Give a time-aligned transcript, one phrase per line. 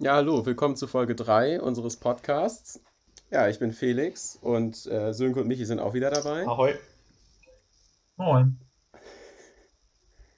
[0.00, 2.80] Ja, hallo, willkommen zu Folge 3 unseres Podcasts.
[3.32, 6.46] Ja, ich bin Felix und äh, Sönke und Michi sind auch wieder dabei.
[6.46, 6.76] Ahoi.
[8.14, 8.60] Moin.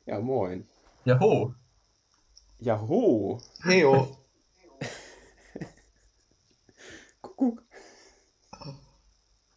[0.06, 0.66] Ja, moin.
[1.04, 1.54] Jaho.
[2.58, 3.38] Ja, ho.
[3.62, 4.16] Heyo.
[7.20, 7.62] Kuckuck.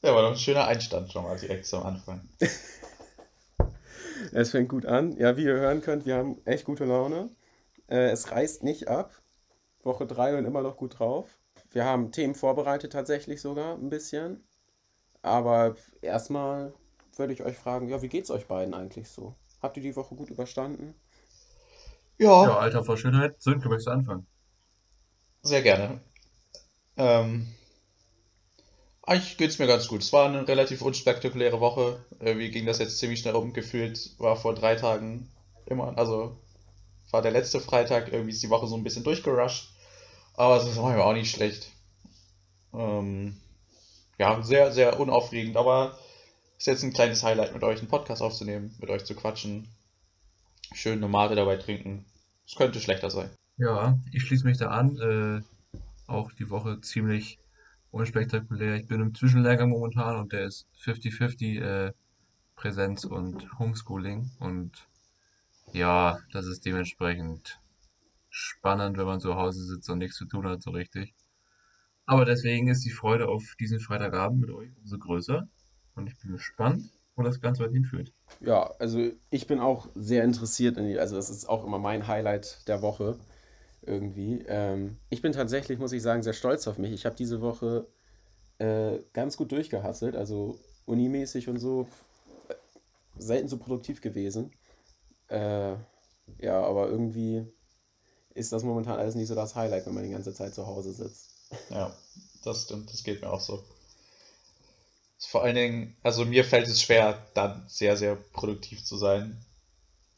[0.02, 2.28] Ja, war doch ein schöner Einstand schon mal direkt zum Anfang.
[4.32, 5.16] Es fängt gut an.
[5.18, 7.30] Ja, wie ihr hören könnt, wir haben echt gute Laune.
[7.88, 9.12] Äh, es reißt nicht ab.
[9.84, 11.40] Woche 3 und immer noch gut drauf.
[11.72, 14.44] Wir haben Themen vorbereitet tatsächlich sogar ein bisschen.
[15.24, 16.74] Aber erstmal
[17.18, 19.36] würde ich euch fragen, ja, wie geht's euch beiden eigentlich so?
[19.62, 20.96] Habt ihr die Woche gut überstanden?
[22.18, 23.42] Ja, Ja, Alter vor Schönheit.
[23.42, 24.28] Sönke, möchtest du anfangen?
[25.42, 26.02] sehr gerne.
[26.98, 27.48] Ähm,
[29.04, 30.02] eigentlich geht's mir ganz gut.
[30.02, 32.04] Es war eine relativ unspektakuläre Woche.
[32.20, 33.54] Irgendwie ging das jetzt ziemlich schnell um.
[33.54, 35.30] Gefühlt war vor drei Tagen
[35.66, 36.38] immer, also
[37.12, 39.73] war der letzte Freitag, irgendwie ist die Woche so ein bisschen durchgerusht.
[40.36, 41.72] Aber es ist manchmal auch nicht schlecht.
[42.74, 43.38] Ähm,
[44.18, 45.98] ja, sehr, sehr unaufregend, aber
[46.58, 49.68] ist jetzt ein kleines Highlight, mit euch einen Podcast aufzunehmen, mit euch zu quatschen.
[50.74, 52.06] Schön eine dabei trinken.
[52.48, 53.30] Es könnte schlechter sein.
[53.58, 54.98] Ja, ich schließe mich da an.
[54.98, 55.42] Äh,
[56.08, 57.38] auch die Woche ziemlich
[57.92, 58.76] unspektakulär.
[58.76, 61.94] Ich bin im Zwischenlehrgang momentan und der ist 50-50 äh,
[62.56, 64.32] Präsenz und Homeschooling.
[64.40, 64.72] Und
[65.74, 67.60] ja, das ist dementsprechend
[68.34, 71.14] spannend, wenn man zu Hause sitzt und nichts zu tun hat, so richtig.
[72.06, 75.48] Aber deswegen ist die Freude auf diesen Freitagabend mit euch umso größer.
[75.96, 78.12] Und ich bin gespannt, wo das Ganze weit hinführt.
[78.42, 82.08] Ja, also ich bin auch sehr interessiert in die, also das ist auch immer mein
[82.08, 83.20] Highlight der Woche
[83.84, 84.44] irgendwie.
[84.48, 86.92] Ähm, ich bin tatsächlich, muss ich sagen, sehr stolz auf mich.
[86.92, 87.88] Ich habe diese Woche
[88.58, 91.88] äh, ganz gut durchgehasselt, also unimäßig und so,
[92.50, 92.56] äh,
[93.18, 94.52] selten so produktiv gewesen.
[95.28, 95.76] Äh,
[96.40, 97.46] ja, aber irgendwie
[98.36, 100.94] ist das momentan alles nicht so das Highlight, wenn man die ganze Zeit zu Hause
[100.94, 101.30] sitzt.
[101.70, 101.94] Ja,
[102.44, 103.64] das stimmt, das geht mir auch so.
[105.20, 109.38] Vor allen Dingen, also mir fällt es schwer, dann sehr, sehr produktiv zu sein,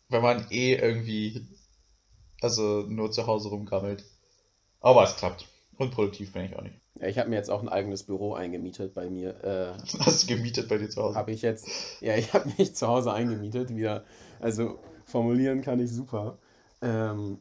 [0.09, 1.45] wenn man eh irgendwie,
[2.41, 4.03] also nur zu Hause rumgammelt.
[4.81, 5.47] Aber es klappt.
[5.77, 6.75] Und produktiv bin ich auch nicht.
[6.99, 9.43] Ja, ich habe mir jetzt auch ein eigenes Büro eingemietet bei mir.
[9.43, 11.17] Äh, Hast du gemietet bei dir zu Hause?
[11.17, 11.67] habe ich jetzt,
[12.01, 14.05] ja, ich habe mich zu Hause eingemietet wieder.
[14.39, 16.37] Also formulieren kann ich super.
[16.81, 17.39] Ähm,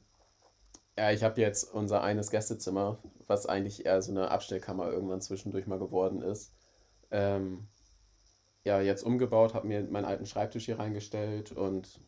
[0.97, 5.67] ja, ich habe jetzt unser eines Gästezimmer, was eigentlich eher so eine Abstellkammer irgendwann zwischendurch
[5.67, 6.53] mal geworden ist.
[7.11, 7.67] Ähm,
[8.65, 12.01] ja, jetzt umgebaut, habe mir meinen alten Schreibtisch hier reingestellt und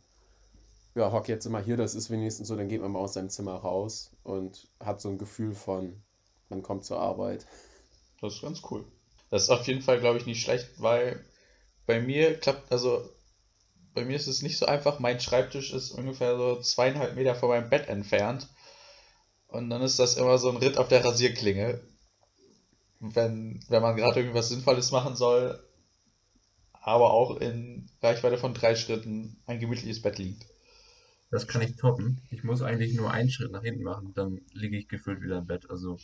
[0.94, 1.76] ja, hock jetzt immer hier.
[1.76, 5.10] Das ist wenigstens so, dann geht man mal aus seinem Zimmer raus und hat so
[5.10, 6.02] ein Gefühl von,
[6.48, 7.46] man kommt zur Arbeit.
[8.20, 8.84] Das ist ganz cool.
[9.30, 11.24] Das ist auf jeden Fall, glaube ich, nicht schlecht, weil
[11.84, 13.08] bei mir klappt, also
[13.94, 14.98] bei mir ist es nicht so einfach.
[14.98, 18.48] Mein Schreibtisch ist ungefähr so zweieinhalb Meter von meinem Bett entfernt.
[19.48, 21.80] Und dann ist das immer so ein Ritt auf der Rasierklinge.
[23.00, 25.62] Wenn, wenn man gerade irgendwas Sinnvolles machen soll,
[26.72, 30.46] aber auch in Reichweite von drei Schritten ein gemütliches Bett liegt.
[31.30, 32.20] Das kann ich toppen.
[32.30, 35.46] Ich muss eigentlich nur einen Schritt nach hinten machen, dann liege ich gefühlt wieder im
[35.46, 35.68] Bett.
[35.68, 35.98] Also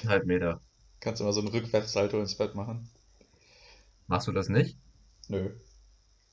[0.00, 0.60] einen halben Meter.
[1.00, 2.88] Kannst du mal so einen Rückwärtssalto ins Bett machen?
[4.06, 4.78] Machst du das nicht?
[5.28, 5.50] Nö.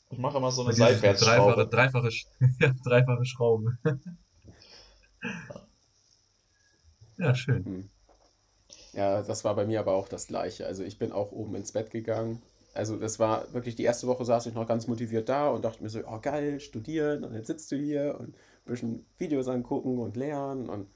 [0.10, 1.68] Ich mache immer so eine Seitwärtsschraube.
[1.68, 3.78] Dreifache, dreifache, dreifache Schraube.
[7.20, 7.66] Ja, schön.
[7.66, 7.90] Hm.
[8.94, 10.66] Ja, das war bei mir aber auch das Gleiche.
[10.66, 12.42] Also ich bin auch oben ins Bett gegangen.
[12.74, 15.84] Also das war wirklich, die erste Woche saß ich noch ganz motiviert da und dachte
[15.84, 18.36] mir so, oh geil, studieren und jetzt sitzt du hier und ein
[18.66, 20.88] bisschen Videos angucken und lernen und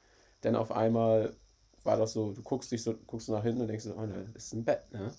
[0.41, 1.35] dann auf einmal
[1.83, 4.05] war das so, du guckst dich so, guckst du nach hinten und denkst so, oh
[4.05, 5.11] ne, das ist ein Bett, ne?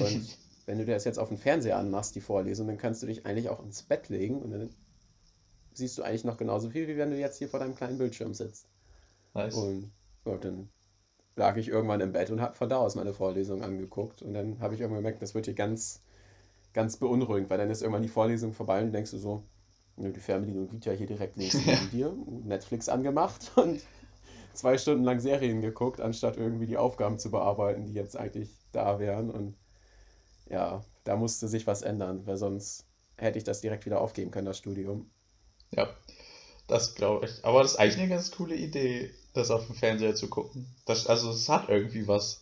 [0.00, 3.06] Und wenn du dir das jetzt auf dem Fernseher anmachst, die Vorlesung, dann kannst du
[3.06, 4.70] dich eigentlich auch ins Bett legen und dann
[5.72, 8.34] siehst du eigentlich noch genauso viel, wie wenn du jetzt hier vor deinem kleinen Bildschirm
[8.34, 8.68] sitzt.
[9.34, 9.54] Nice.
[9.54, 9.90] Und
[10.24, 10.68] ja, dann
[11.36, 14.22] lag ich irgendwann im Bett und habe von da aus meine Vorlesung angeguckt.
[14.22, 16.02] Und dann habe ich irgendwann gemerkt, das wird hier ganz,
[16.72, 19.42] ganz beunruhigend, weil dann ist irgendwann die Vorlesung vorbei und du denkst du so,
[19.96, 23.82] die Fernbedienung liegt ja hier direkt links neben dir, Netflix angemacht und
[24.54, 28.98] zwei Stunden lang Serien geguckt, anstatt irgendwie die Aufgaben zu bearbeiten, die jetzt eigentlich da
[28.98, 29.30] wären.
[29.30, 29.56] Und
[30.50, 32.86] ja, da musste sich was ändern, weil sonst
[33.16, 35.10] hätte ich das direkt wieder aufgeben können, das Studium.
[35.70, 35.88] Ja,
[36.68, 37.44] das glaube ich.
[37.44, 40.66] Aber das ist eigentlich eine ganz coole Idee, das auf dem Fernseher zu gucken.
[40.86, 42.40] Das, also es hat irgendwie was.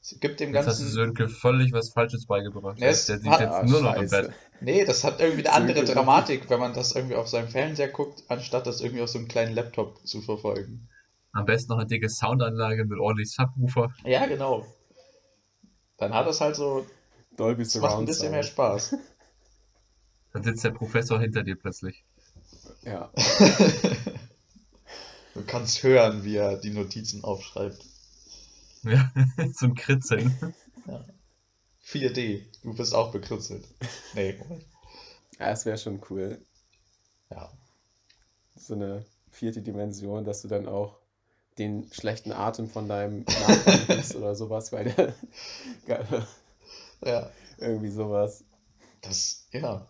[0.00, 0.94] Es gibt dem Jetzt hast du Ganzen.
[0.94, 2.78] Sönke völlig was Falsches beigebracht.
[2.78, 4.08] Ne, es Der liegt hat- jetzt Ah, nur noch im.
[4.08, 4.30] Bett.
[4.60, 8.22] Nee, das hat irgendwie eine andere Dramatik, wenn man das irgendwie auf seinem Fernseher guckt,
[8.28, 10.88] anstatt das irgendwie auf so einem kleinen Laptop zu verfolgen.
[11.32, 13.92] Am besten noch eine dicke Soundanlage mit ordentlich Subwoofer.
[14.04, 14.64] Ja, genau.
[15.98, 16.86] Dann hat es halt so,
[17.36, 18.42] Dolby es macht ein Surround bisschen mehr.
[18.42, 18.94] Spaß.
[20.32, 22.04] Dann sitzt der Professor hinter dir plötzlich.
[22.86, 23.12] Ja.
[25.34, 27.84] Du kannst hören, wie er die Notizen aufschreibt.
[28.84, 29.12] Ja,
[29.60, 30.54] ein Kritzeln.
[30.86, 31.04] Ja.
[31.84, 33.66] 4D, du bist auch bekritzelt.
[34.14, 34.64] Nee, Moment.
[35.38, 36.40] Ja, es wäre schon cool.
[37.30, 37.52] Ja.
[38.54, 40.96] So eine vierte Dimension, dass du dann auch
[41.58, 45.14] den schlechten Atem von deinem Nachbarn hörst oder sowas, weil der.
[47.04, 47.30] Ja.
[47.58, 48.42] irgendwie sowas.
[49.02, 49.86] Das, ja.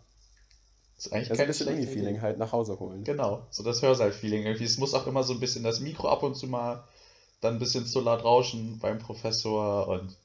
[0.97, 2.21] Das ist eigentlich Also ein keine bisschen Idee.
[2.21, 3.05] halt nach Hause holen.
[3.05, 4.65] Genau, so das Hörsaal-Feeling irgendwie.
[4.65, 6.85] Es muss auch immer so ein bisschen das Mikro ab und zu mal
[7.41, 10.17] dann ein bisschen zu laut rauschen beim Professor und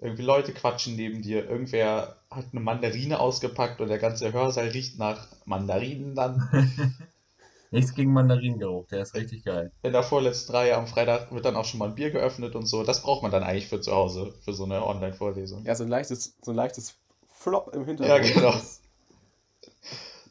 [0.00, 1.48] irgendwie Leute quatschen neben dir.
[1.48, 6.48] Irgendwer hat eine Mandarine ausgepackt und der ganze Hörsaal riecht nach Mandarinen dann.
[7.70, 9.72] Nichts gegen Mandarinengeruch, der ist richtig geil.
[9.82, 12.66] In der vorletzten Reihe am Freitag wird dann auch schon mal ein Bier geöffnet und
[12.66, 12.84] so.
[12.84, 15.64] Das braucht man dann eigentlich für zu Hause, für so eine Online-Vorlesung.
[15.64, 16.96] Ja, so ein leichtes, so ein leichtes
[17.28, 18.34] Flop im Ja, Hintergrund.
[18.34, 18.52] genau.
[18.52, 18.81] Das-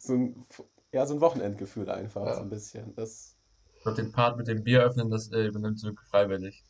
[0.03, 0.45] So ein,
[0.91, 2.35] ja, so ein Wochenendgefühl einfach, Ja.
[2.35, 2.95] so ein bisschen.
[2.95, 3.35] Das,
[3.77, 6.63] Ich glaube, den Part mit dem Bier öffnen, das äh, übernimmt Sönke freiwillig.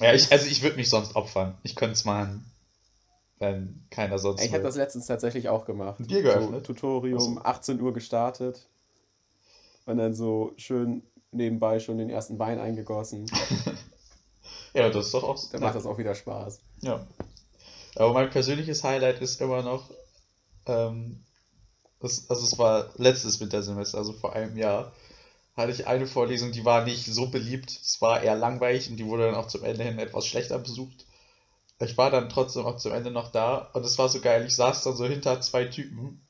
[0.00, 1.56] Ja, ich, also ich würde mich sonst opfern.
[1.62, 2.50] Ich könnte es machen,
[3.38, 6.00] wenn keiner sonst ich habe das letztens tatsächlich auch gemacht.
[6.00, 6.66] Ein Bier geöffnet?
[6.66, 8.68] So, Tutorium, Ach 18 Uhr gestartet.
[9.86, 13.26] Und dann so schön nebenbei schon den ersten Wein eingegossen.
[14.74, 15.50] Ja, das ist doch auch.
[15.52, 16.60] Dann macht das auch wieder Spaß.
[16.80, 17.06] Ja.
[17.94, 19.88] Aber mein persönliches Highlight ist immer noch,
[20.66, 21.22] ähm,
[22.04, 24.92] das, also es war letztes Wintersemester, also vor einem Jahr,
[25.56, 29.06] hatte ich eine Vorlesung, die war nicht so beliebt, es war eher langweilig und die
[29.06, 31.06] wurde dann auch zum Ende hin etwas schlechter besucht.
[31.80, 34.54] Ich war dann trotzdem auch zum Ende noch da und es war so geil, ich
[34.54, 36.20] saß dann so hinter zwei Typen,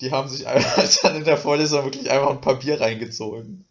[0.00, 0.44] die haben sich
[1.02, 3.64] dann in der Vorlesung wirklich einfach ein Papier reingezogen.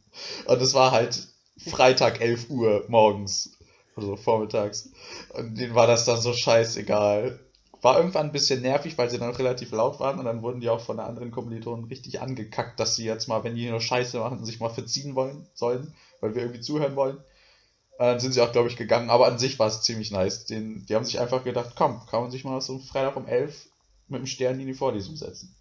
[0.45, 3.57] Und es war halt Freitag 11 Uhr morgens,
[3.95, 4.89] also vormittags.
[5.29, 7.39] Und denen war das dann so scheißegal.
[7.83, 10.69] War irgendwann ein bisschen nervig, weil sie dann relativ laut waren und dann wurden die
[10.69, 14.19] auch von der anderen Kommilitonen richtig angekackt, dass sie jetzt mal, wenn die nur Scheiße
[14.19, 17.17] machen, sich mal verziehen wollen sollen, weil wir irgendwie zuhören wollen.
[17.17, 20.45] Und dann sind sie auch, glaube ich, gegangen, aber an sich war es ziemlich nice.
[20.45, 23.67] Den, die haben sich einfach gedacht, komm, kann man sich mal so Freitag um 11
[24.07, 25.53] mit dem Stern in die Vorlesung setzen.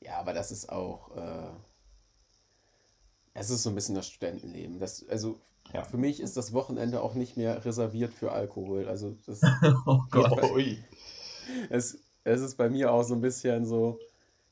[0.00, 1.50] Ja, aber das ist auch, äh,
[3.34, 4.80] es ist so ein bisschen das Studentenleben.
[4.80, 5.40] Das, also
[5.72, 5.84] Ja.
[5.84, 8.88] für mich ist das Wochenende auch nicht mehr reserviert für Alkohol.
[8.88, 9.40] Also das,
[9.86, 10.42] Oh Gott.
[10.52, 10.78] Ui.
[11.70, 13.98] es, es ist bei mir auch so ein bisschen so,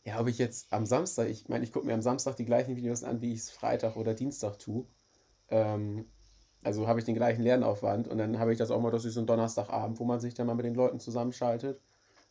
[0.04, 2.76] ja, ob ich jetzt am Samstag, ich meine, ich gucke mir am Samstag die gleichen
[2.76, 4.86] Videos an, wie ich es Freitag oder Dienstag tue.
[5.50, 6.06] Ähm,
[6.62, 9.12] also habe ich den gleichen Lernaufwand und dann habe ich das auch mal, dass ich
[9.12, 11.80] so einen Donnerstagabend, wo man sich dann mal mit den Leuten zusammenschaltet,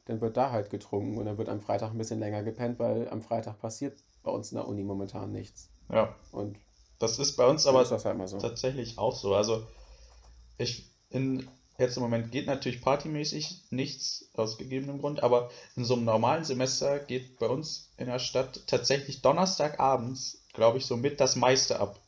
[0.05, 3.09] dann wird da halt getrunken und dann wird am Freitag ein bisschen länger gepennt, weil
[3.09, 5.69] am Freitag passiert bei uns in der Uni momentan nichts.
[5.89, 6.57] Ja, Und
[6.99, 8.37] das ist bei uns aber halt so.
[8.37, 9.35] tatsächlich auch so.
[9.35, 9.65] Also
[10.57, 11.47] ich in
[11.77, 16.43] jetzt im Moment geht natürlich partymäßig nichts aus gegebenem Grund, aber in so einem normalen
[16.43, 21.79] Semester geht bei uns in der Stadt tatsächlich Donnerstagabends, glaube ich, so mit das meiste
[21.79, 21.99] ab.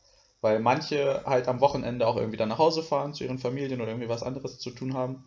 [0.42, 3.92] Weil manche halt am Wochenende auch irgendwie dann nach Hause fahren zu ihren Familien oder
[3.92, 5.26] irgendwie was anderes zu tun haben.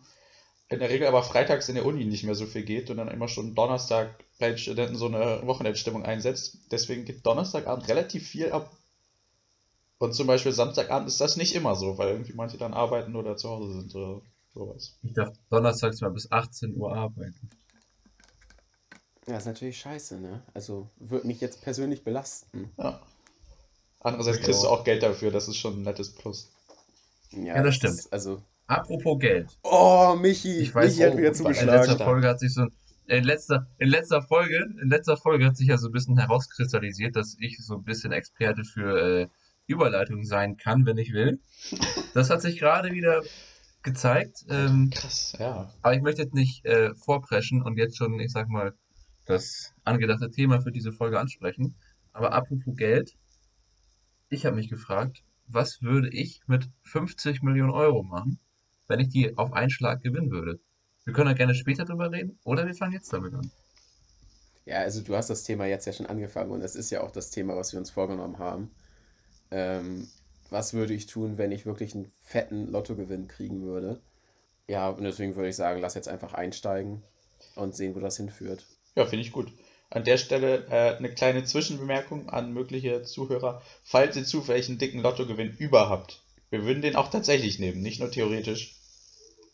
[0.69, 3.09] In der Regel aber freitags in der Uni nicht mehr so viel geht und dann
[3.09, 6.57] immer schon Donnerstag bei den Studenten so eine Wochenendstimmung einsetzt.
[6.71, 8.75] Deswegen geht Donnerstagabend relativ viel ab.
[10.03, 13.37] Und zum Beispiel Samstagabend ist das nicht immer so, weil irgendwie manche dann arbeiten oder
[13.37, 14.21] zu Hause sind oder
[14.53, 14.97] sowas.
[15.01, 17.49] Ich darf donnerstags mal bis 18 Uhr arbeiten.
[19.25, 20.43] Ja, ist natürlich scheiße, ne?
[20.53, 22.69] Also würde mich jetzt persönlich belasten.
[22.77, 23.01] Ja.
[24.01, 26.51] Andererseits kriegst du auch Geld dafür, das ist schon ein nettes Plus.
[27.31, 27.99] Ja, das das stimmt.
[27.99, 28.43] Ist, also.
[28.67, 29.57] Apropos Geld.
[29.63, 30.57] Oh, Michi!
[30.57, 32.03] Ich weiß, Michi hat oh, wieder in letzter zugeschlagen.
[32.03, 32.67] Folge hat sich so
[33.07, 37.15] in letzter, in letzter Folge, in letzter Folge hat sich ja so ein bisschen herauskristallisiert,
[37.15, 39.27] dass ich so ein bisschen Experte für äh,
[39.67, 41.39] Überleitungen sein kann, wenn ich will.
[42.13, 43.21] Das hat sich gerade wieder
[43.81, 44.45] gezeigt.
[44.49, 45.71] Ähm, Krass, ja.
[45.81, 48.73] aber ich möchte jetzt nicht äh, vorpreschen und jetzt schon, ich sag mal,
[49.25, 51.75] das angedachte Thema für diese Folge ansprechen.
[52.11, 53.15] Aber apropos Geld,
[54.29, 58.39] ich habe mich gefragt, was würde ich mit 50 Millionen Euro machen,
[58.87, 60.59] wenn ich die auf einen Schlag gewinnen würde?
[61.05, 63.51] Wir können da gerne später drüber reden oder wir fangen jetzt damit an.
[64.65, 67.11] Ja, also du hast das Thema jetzt ja schon angefangen und es ist ja auch
[67.11, 68.71] das Thema, was wir uns vorgenommen haben.
[69.51, 70.07] Ähm,
[70.49, 74.01] was würde ich tun, wenn ich wirklich einen fetten Lottogewinn kriegen würde?
[74.67, 77.03] Ja, und deswegen würde ich sagen, lass jetzt einfach einsteigen
[77.55, 78.65] und sehen, wo das hinführt.
[78.95, 79.51] Ja, finde ich gut.
[79.89, 83.61] An der Stelle äh, eine kleine Zwischenbemerkung an mögliche Zuhörer.
[83.83, 87.99] Falls ihr zufällig einen dicken Lottogewinn über habt, wir würden den auch tatsächlich nehmen, nicht
[87.99, 88.75] nur theoretisch.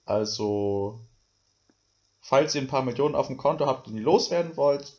[0.05, 1.01] Also,
[2.19, 4.93] falls ihr ein paar Millionen auf dem Konto habt und die loswerden wollt,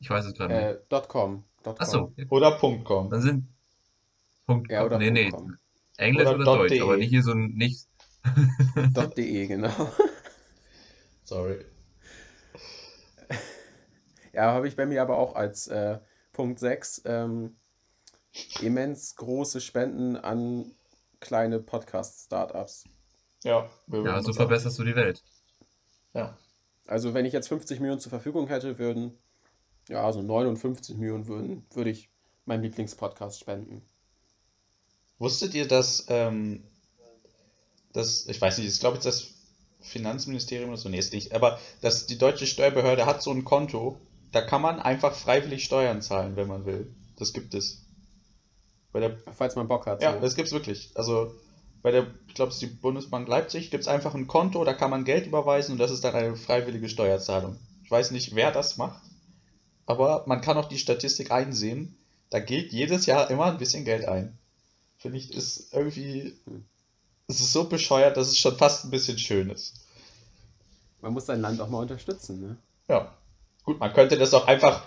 [0.00, 0.64] Ich weiß es gerade nicht.
[0.90, 1.44] äh, .com.
[1.62, 1.74] .com.
[1.78, 3.10] Achso, oder .com.
[3.10, 3.48] dann sind
[4.46, 5.54] Punkt Ja, oder nee, nee, .com.
[5.98, 6.80] Englisch Oder oder, Deutsch, de.
[6.80, 7.86] aber nicht hier so ein nicht.
[9.18, 9.68] .de, genau.
[11.24, 11.66] Sorry.
[14.32, 15.98] Ja, habe ich bei mir aber auch als äh,
[16.32, 17.56] Punkt 6 ähm,
[18.60, 20.72] immens große Spenden an
[21.20, 22.84] kleine Podcast-Startups.
[23.44, 25.22] Ja, Ja, so verbesserst du die Welt.
[26.14, 26.36] Ja.
[26.86, 29.18] Also wenn ich jetzt 50 Millionen zur Verfügung hätte, würden,
[29.88, 32.10] ja, so 59 Millionen würden, würde ich
[32.44, 33.82] meinem Lieblingspodcast spenden.
[35.18, 36.64] Wusstet ihr, dass, ähm,
[37.92, 39.28] das, ich weiß nicht, ist glaube ich das
[39.80, 43.98] Finanzministerium oder so, nee, ist nicht, aber dass die deutsche Steuerbehörde hat so ein Konto,
[44.32, 46.92] da kann man einfach freiwillig Steuern zahlen, wenn man will.
[47.16, 47.83] Das gibt es.
[48.94, 50.02] Bei der, Falls man Bock hat.
[50.02, 50.20] ja, so.
[50.20, 50.92] das gibt's wirklich.
[50.94, 51.34] Also
[51.82, 54.72] bei der, ich glaube, es ist die Bundesbank Leipzig, gibt es einfach ein Konto, da
[54.72, 57.58] kann man Geld überweisen und das ist dann eine freiwillige Steuerzahlung.
[57.82, 59.02] Ich weiß nicht, wer das macht,
[59.84, 61.98] aber man kann auch die Statistik einsehen.
[62.30, 64.38] Da geht jedes Jahr immer ein bisschen Geld ein.
[64.96, 66.38] Finde ich, ist irgendwie,
[67.26, 69.74] es ist so bescheuert, dass es schon fast ein bisschen schön ist.
[71.00, 72.56] Man muss sein Land auch mal unterstützen, ne?
[72.86, 73.12] Ja.
[73.64, 74.84] Gut, man könnte das auch einfach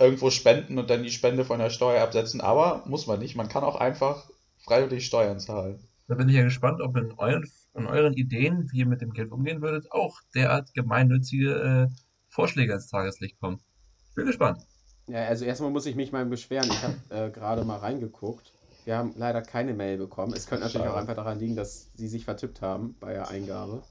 [0.00, 3.36] irgendwo spenden und dann die Spende von der Steuer absetzen, aber muss man nicht.
[3.36, 4.28] Man kann auch einfach
[4.64, 5.78] freiwillig Steuern zahlen.
[6.08, 9.12] Da bin ich ja gespannt, ob in euren, in euren Ideen, wie ihr mit dem
[9.12, 11.94] Geld umgehen würdet, auch derart gemeinnützige äh,
[12.28, 13.60] Vorschläge ans Tageslicht kommen.
[14.08, 14.66] Ich bin gespannt.
[15.06, 16.68] Ja, also erstmal muss ich mich mal beschweren.
[16.68, 18.52] Ich habe äh, gerade mal reingeguckt.
[18.84, 20.32] Wir haben leider keine Mail bekommen.
[20.32, 20.96] Es könnte natürlich Schade.
[20.96, 23.82] auch einfach daran liegen, dass sie sich vertippt haben bei der Eingabe.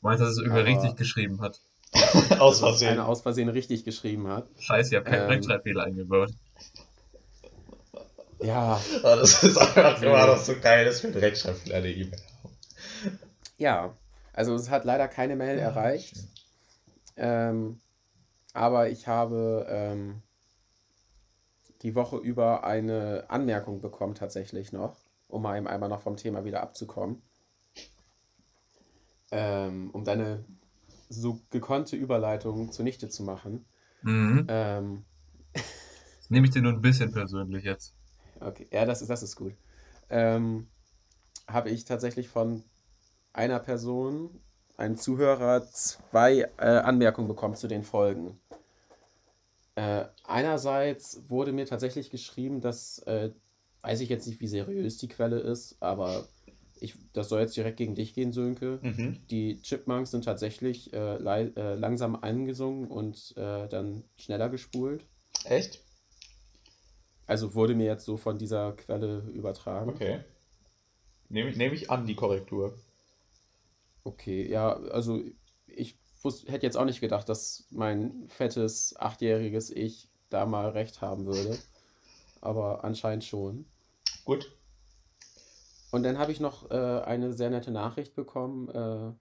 [0.00, 1.60] Meinst du, dass es irgendwer richtig geschrieben hat?
[2.38, 2.90] Aus Versehen.
[2.92, 4.48] einer aus Versehen richtig geschrieben hat.
[4.58, 5.28] Scheiße, ich habe keinen Ähm.
[5.30, 6.30] Rechtschreibfehler eingebaut.
[8.42, 12.12] Ja, Oh, das ist einfach immer noch so geil, dass wir einen Rechtschreibfehler eine E-Mail
[12.12, 13.18] haben.
[13.56, 13.96] ja.
[14.34, 16.16] Also es hat leider keine Mail erreicht.
[17.16, 17.80] Ähm,
[18.52, 20.20] aber ich habe ähm,
[21.80, 24.96] die Woche über eine Anmerkung bekommen, tatsächlich noch,
[25.28, 27.22] um mal eben einmal noch vom Thema wieder abzukommen.
[29.30, 30.44] Ähm, um deine
[31.08, 33.64] so gekonnte Überleitung zunichte zu machen.
[34.02, 34.46] Mhm.
[34.48, 35.04] Ähm,
[36.28, 37.94] Nehme ich dir nur ein bisschen persönlich jetzt.
[38.40, 39.54] Okay, ja, das ist, das ist gut.
[40.10, 40.68] Ähm,
[41.48, 42.62] habe ich tatsächlich von
[43.32, 44.30] einer Person,
[44.76, 48.38] einem Zuhörer, zwei äh, Anmerkungen bekommen zu den Folgen.
[49.74, 53.30] Äh, einerseits wurde mir tatsächlich geschrieben, dass, äh,
[53.82, 56.26] weiß ich jetzt nicht, wie seriös die Quelle ist, aber
[56.80, 58.78] ich, das soll jetzt direkt gegen dich gehen, Sönke.
[58.82, 59.20] Mhm.
[59.30, 65.04] Die Chipmunks sind tatsächlich äh, äh, langsam eingesungen und äh, dann schneller gespult.
[65.44, 65.80] Echt?
[67.26, 69.90] Also wurde mir jetzt so von dieser Quelle übertragen.
[69.90, 70.20] Okay.
[71.28, 72.78] Nehme nehm ich an, die Korrektur.
[74.04, 75.20] Okay, ja, also
[75.66, 81.00] ich wus- hätte jetzt auch nicht gedacht, dass mein fettes achtjähriges Ich da mal recht
[81.00, 81.58] haben würde.
[82.40, 83.66] Aber anscheinend schon.
[84.24, 84.55] Gut.
[85.96, 88.68] Und dann habe ich noch äh, eine sehr nette Nachricht bekommen.
[88.68, 89.12] Äh,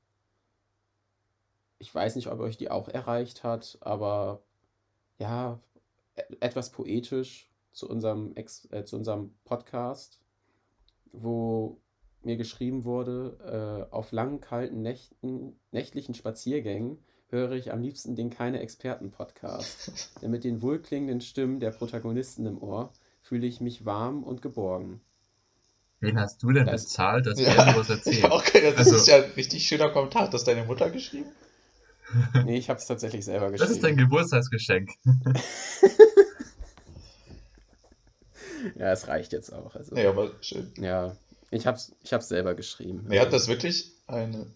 [1.79, 4.43] ich weiß nicht, ob euch die auch erreicht hat, aber
[5.17, 5.61] ja,
[6.17, 10.19] e- etwas poetisch zu unserem, Ex äh, zu unserem Podcast,
[11.13, 11.79] wo
[12.23, 18.31] mir geschrieben wurde, äh, auf langen, kalten Nächten, nächtlichen Spaziergängen höre ich am liebsten den
[18.31, 20.19] Keine-Experten-Podcast.
[20.21, 22.91] Denn mit den wohlklingenden Stimmen der Protagonisten im Ohr
[23.21, 24.99] fühle ich mich warm und geborgen.
[26.01, 27.47] Wen hast du denn Das- bezahlt, dass Ja.
[27.53, 28.19] er sowas erzählt?
[28.23, 30.23] Ja, okay, das Also- ist ja ein richtig schöner Kommentar.
[30.23, 31.31] Hat das deine Mutter geschrieben?
[32.45, 34.09] Nee, ich habe es tatsächlich selber Das ist dein geschrieben.
[34.11, 34.89] Geburtstagsgeschenk.
[38.75, 39.75] Ja, es reicht jetzt auch.
[39.75, 40.71] Also, Nee, aber schön.
[40.77, 41.15] ja,
[41.51, 43.05] ich habe es ich hab's selber geschrieben.
[43.07, 44.47] Nee, hat Also, das wirklich eine.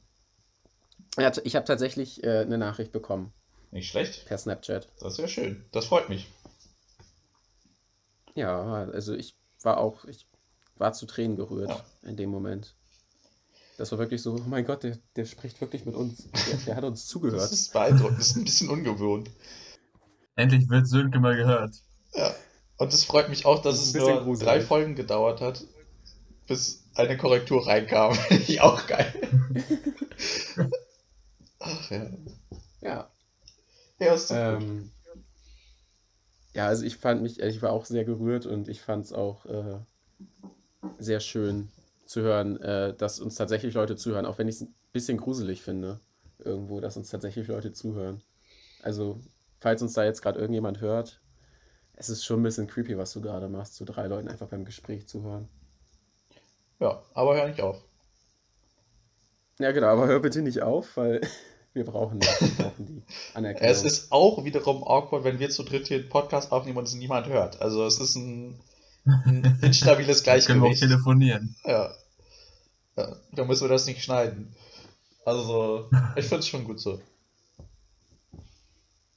[1.17, 3.33] ja, ich habe tatsächlich äh, eine Nachricht bekommen
[3.71, 4.25] Nicht schlecht.
[4.25, 4.87] per Snapchat.
[4.99, 5.65] Das ist ja schön.
[5.71, 6.27] Das freut mich.
[8.35, 10.25] Ja, also ich war auch, ich
[10.79, 11.83] war zu Tränen gerührt Ja.
[12.09, 12.75] in dem Moment.
[13.77, 16.27] Das war wirklich so, oh mein Gott, der, der spricht wirklich mit uns.
[16.49, 17.51] Der, der hat uns Das zugehört.
[17.51, 18.19] ist beeindruckend.
[18.19, 19.29] Das ist ein bisschen ungewohnt.
[20.35, 21.75] Endlich wird Sönke mal gehört.
[22.13, 22.33] Ja.
[22.77, 24.47] Und es freut mich auch, dass Das es nur gruselig.
[24.49, 25.65] drei Folgen gedauert hat,
[26.47, 28.13] bis eine Korrektur reinkam.
[28.15, 29.13] Finde ich auch geil.
[31.59, 32.09] Ach ja.
[32.81, 33.09] Ja,
[33.99, 34.63] Ja, ist doch gut.
[34.63, 34.91] ähm,
[36.53, 39.45] ja, also ich fand mich, ich war auch sehr gerührt und ich fand es auch
[39.45, 39.79] äh,
[40.97, 41.69] sehr schön
[42.05, 45.61] zu hören, äh, dass uns tatsächlich Leute zuhören, auch wenn ich es ein bisschen gruselig
[45.61, 45.99] finde,
[46.39, 48.21] irgendwo, dass uns tatsächlich Leute zuhören.
[48.81, 49.19] Also,
[49.59, 51.21] falls uns da jetzt gerade irgendjemand hört,
[51.93, 54.65] es ist schon ein bisschen creepy, was du gerade machst, zu drei Leuten einfach beim
[54.65, 55.49] Gespräch zuhören.
[56.79, 57.83] Ja, aber hör nicht auf.
[59.59, 61.19] Ja, genau, aber hör bitte nicht auf, weil
[61.73, 63.69] wir brauchen das, wir brauchen die Anerkennung.
[63.69, 66.95] Es ist auch wiederum awkward, wenn wir zu dritt hier einen Podcast aufnehmen und es
[66.95, 67.61] niemand hört.
[67.61, 68.59] Also es ist ein
[69.25, 70.79] ein instabiles Dann können wir auch Gleichgewicht.
[70.81, 71.55] telefonieren.
[71.65, 71.93] Ja.
[72.97, 73.15] ja.
[73.31, 74.53] Da müssen wir das nicht schneiden.
[75.25, 76.99] Also, ich finde es schon gut so.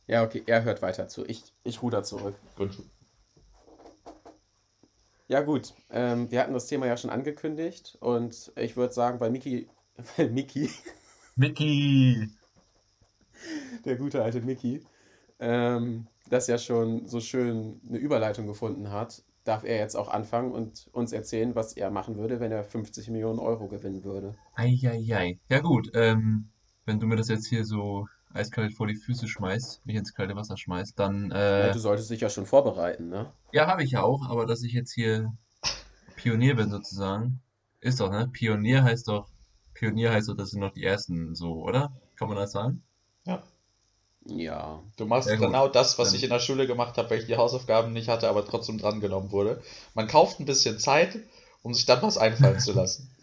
[0.06, 1.24] Ja, okay, er hört weiter zu.
[1.26, 2.34] Ich, ich ruder zurück.
[2.56, 2.76] Gut.
[5.28, 5.72] Ja, gut.
[5.90, 9.68] Ähm, wir hatten das Thema ja schon angekündigt und ich würde sagen, weil Miki,
[10.16, 10.68] weil Miki,
[11.36, 12.28] Mickey!
[13.84, 14.84] der gute alte Miki,
[15.40, 20.52] ähm, das ja schon so schön eine Überleitung gefunden hat, darf er jetzt auch anfangen
[20.52, 24.34] und uns erzählen, was er machen würde, wenn er 50 Millionen Euro gewinnen würde.
[24.56, 25.38] Eieiei.
[25.50, 26.50] Ja gut, ähm,
[26.86, 30.36] wenn du mir das jetzt hier so eiskalt vor die Füße schmeißt, mich ins kalte
[30.36, 33.32] Wasser schmeißt, dann, Ja, äh, du solltest dich ja schon vorbereiten, ne?
[33.52, 35.32] ja, habe ich ja auch, aber dass ich jetzt hier
[36.16, 37.42] Pionier bin sozusagen,
[37.80, 38.28] ist doch, ne?
[38.32, 39.28] Pionier heißt doch,
[39.74, 41.92] Pionier heißt doch, das sind noch die Ersten, so, oder?
[42.16, 42.82] Kann man das sagen?
[43.24, 43.42] Ja.
[44.26, 44.82] Ja.
[44.96, 47.26] Du machst Ja, genau das, was Dann- ich in der Schule gemacht habe, weil ich
[47.26, 49.62] die Hausaufgaben nicht hatte, aber trotzdem drangenommen wurde.
[49.94, 51.18] Man kauft ein bisschen Zeit,
[51.62, 53.10] um sich dann was einfallen zu lassen.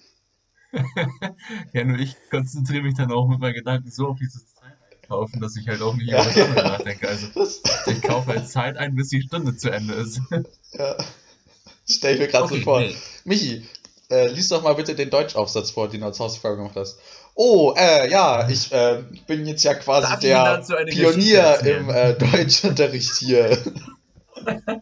[1.74, 5.39] Ja, nur ich konzentriere mich dann auch mit meinen Gedanken so auf dieses Zeit einkaufen,
[5.41, 6.22] dass ich halt auch nicht Ja.
[6.22, 7.08] über das andere nachdenke.
[7.08, 10.20] Also Das, ich kaufe halt Zeit ein, bis die Stunde zu Ende ist.
[10.74, 10.96] ja.
[11.89, 12.79] Stell ich mir gerade so Okay, vor.
[12.82, 12.96] nee.
[13.24, 13.65] Michi,
[14.12, 17.00] äh, lies doch mal bitte den Deutschaufsatz vor, den du als Hausaufgabe gemacht hast.
[17.41, 20.19] Oh, äh, ja, ich äh, bin jetzt ja quasi Darf
[20.67, 23.58] der Pionier im äh, Deutschunterricht hier.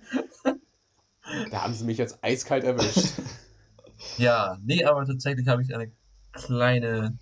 [1.52, 3.14] Da haben sie mich jetzt eiskalt erwischt.
[4.18, 5.92] Ja, nee, aber tatsächlich habe ich eine
[6.32, 7.18] kleine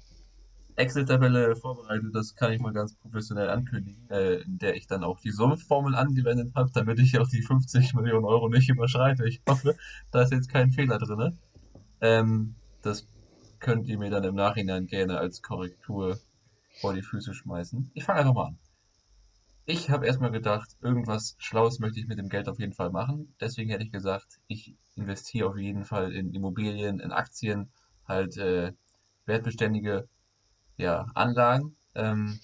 [0.76, 5.20] Excel-Tabelle vorbereitet, das kann ich mal ganz professionell ankündigen, äh, in der ich dann auch
[5.20, 9.28] die Sumpfformel angewendet habe, damit ich auch die 50 Millionen Euro nicht überschreite.
[9.28, 9.76] Ich hoffe,
[10.12, 11.38] da ist jetzt kein Fehler drin.
[12.00, 13.06] Ähm, das
[13.60, 16.20] könnt ihr mir dann im Nachhinein gerne als Korrektur
[16.82, 17.92] vor die Füße schmeißen.
[17.94, 18.58] Ich fange einfach mal an.
[19.68, 23.34] Ich habe erstmal gedacht, irgendwas Schlaues möchte ich mit dem Geld auf jeden Fall machen.
[23.40, 27.72] Deswegen hätte ich gesagt, ich investiere auf jeden Fall in Immobilien, in Aktien,
[28.08, 28.74] halt äh,
[29.26, 30.08] wertbeständige
[30.78, 32.40] ja, Anlagen, ähm,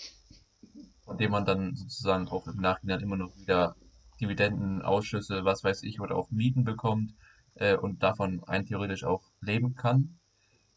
[1.03, 3.75] von denen man dann sozusagen auch im Nachhinein immer noch wieder
[4.19, 7.13] Dividenden, Ausschüsse, was weiß ich, oder auch Mieten bekommt
[7.55, 10.17] äh, und davon rein theoretisch auch leben kann.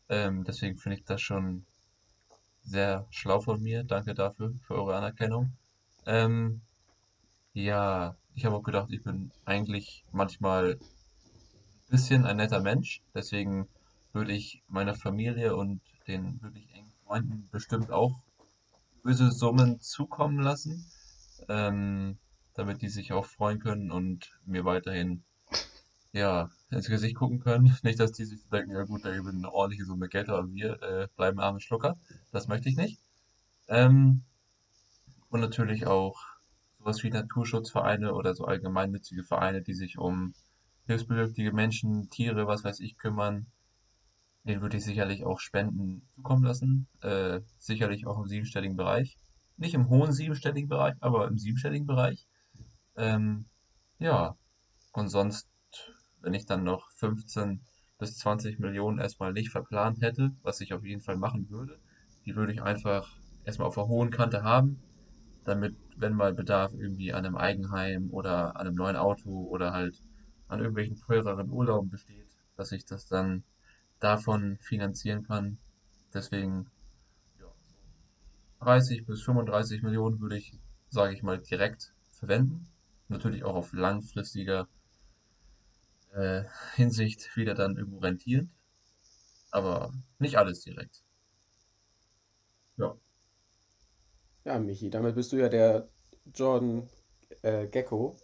[0.08, 1.66] Ähm, deswegen finde ich das schon
[2.62, 3.84] sehr schlau von mir.
[3.84, 5.52] Danke dafür, für eure Anerkennung.
[6.06, 6.62] Ähm,
[7.52, 10.80] ja, ich habe auch gedacht, ich bin eigentlich manchmal ein
[11.88, 13.02] bisschen ein netter Mensch.
[13.14, 13.68] Deswegen
[14.12, 18.12] würde ich meiner Familie und den wirklich engen Freunden bestimmt auch
[19.02, 20.86] böse Summen zukommen lassen,
[21.48, 22.18] ähm,
[22.54, 25.24] damit die sich auch freuen können und mir weiterhin
[26.14, 27.76] ja ins Gesicht gucken können.
[27.82, 30.82] Nicht, dass die sich denken, ja gut, der gewinnt eine ordentliche Summe Geld, aber wir
[30.82, 31.96] äh, bleiben arme Schlucker.
[32.32, 33.00] Das möchte ich nicht.
[33.68, 34.22] Ähm,
[35.28, 36.18] und natürlich auch
[36.78, 40.34] sowas wie Naturschutzvereine oder so allgemeinnützige Vereine, die sich um
[40.86, 43.46] hilfsbedürftige Menschen, Tiere, was weiß ich, kümmern.
[44.44, 46.86] Den würde ich sicherlich auch Spenden zukommen lassen.
[47.00, 49.16] Äh, sicherlich auch im siebenstelligen Bereich.
[49.56, 52.26] Nicht im hohen siebenstelligen Bereich, aber im siebenstelligen Bereich.
[52.96, 53.46] Ähm,
[53.98, 54.36] ja,
[54.92, 55.48] und sonst,
[56.24, 57.60] wenn ich dann noch 15
[57.98, 61.78] bis 20 Millionen erstmal nicht verplant hätte, was ich auf jeden Fall machen würde,
[62.24, 64.82] die würde ich einfach erstmal auf der hohen Kante haben,
[65.44, 70.00] damit, wenn mal Bedarf irgendwie an einem Eigenheim oder an einem neuen Auto oder halt
[70.48, 73.44] an irgendwelchen teureren Urlauben besteht, dass ich das dann
[74.00, 75.58] davon finanzieren kann.
[76.12, 76.66] Deswegen
[77.38, 77.46] ja,
[78.60, 80.58] 30 bis 35 Millionen würde ich,
[80.88, 82.66] sage ich mal, direkt verwenden.
[83.08, 84.66] Natürlich auch auf langfristiger
[86.14, 86.44] äh,
[86.76, 88.50] Hinsicht wieder dann irgendwo rentieren.
[89.50, 91.02] Aber nicht alles direkt.
[92.76, 92.96] Ja.
[94.44, 95.88] Ja, Michi, damit bist du ja der
[96.34, 96.88] Jordan
[97.42, 98.16] äh, Gecko,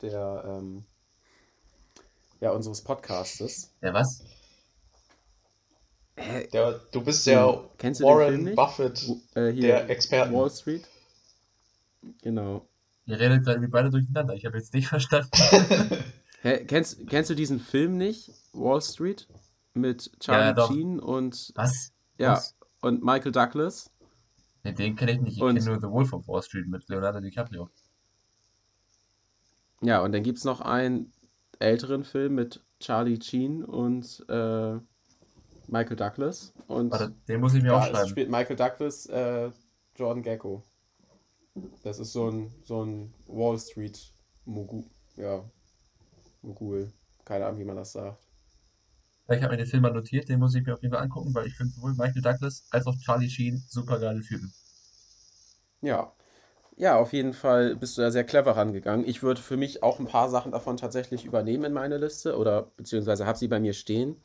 [0.00, 0.84] der ähm,
[2.40, 3.74] ja, unseres Podcastes.
[3.82, 4.24] Ja, was?
[6.16, 6.46] Hä?
[6.52, 8.54] Der, du bist der kennst du den Film Warren?
[8.56, 10.34] Buffett Äh, hier, der Experten.
[10.34, 10.86] Wall Street.
[12.22, 12.66] Genau.
[13.06, 14.34] Ihr redet gerade wie beide durcheinander.
[14.34, 15.30] Ich habe jetzt nicht verstanden.
[16.42, 18.30] Hä, kennst, kennst du diesen Film nicht?
[18.52, 19.28] Wall Street?
[19.74, 20.70] Mit Charlie doch.
[20.70, 21.92] Sheen und, Was?
[22.18, 22.56] ja, Was?
[22.80, 23.90] und Michael Douglas.
[24.64, 25.36] Nee, den kenne ich nicht.
[25.36, 27.70] Ich kenne nur The Wolf of Wall Street mit Leonardo DiCaprio.
[29.82, 31.12] Ja, und dann gibt es noch einen
[31.58, 34.74] älteren Film mit Charlie Sheen und äh,
[35.68, 36.52] Michael Douglas.
[36.66, 38.02] Und Warte, den muss ich mir da aufschreiben.
[38.02, 39.50] ist- spielt Michael Douglas äh,
[39.96, 40.62] Jordan Gecko.
[41.82, 44.12] Das ist so ein, so ein Wall Street
[44.44, 44.84] Mogul.
[45.16, 45.44] Ja,
[46.42, 46.92] Mogul.
[47.24, 48.22] Keine Ahnung, wie man das sagt.
[49.28, 51.32] Ich habe mir den Film mal notiert, den muss ich mir auf jeden Fall angucken,
[51.34, 54.52] weil ich finde sowohl Michael Douglas als auch Charlie Sheen super geile Typen.
[55.82, 56.12] Ja.
[56.76, 59.06] Ja, auf jeden Fall bist du da sehr clever rangegangen.
[59.06, 62.72] Ich würde für mich auch ein paar Sachen davon tatsächlich übernehmen in meine Liste oder
[62.76, 64.16] beziehungsweise habe sie bei mir stehen.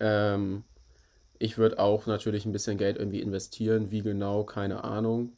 [0.00, 0.64] Ähm,
[1.38, 3.90] ich würde auch natürlich ein bisschen Geld irgendwie investieren.
[3.90, 5.32] Wie genau, keine Ahnung.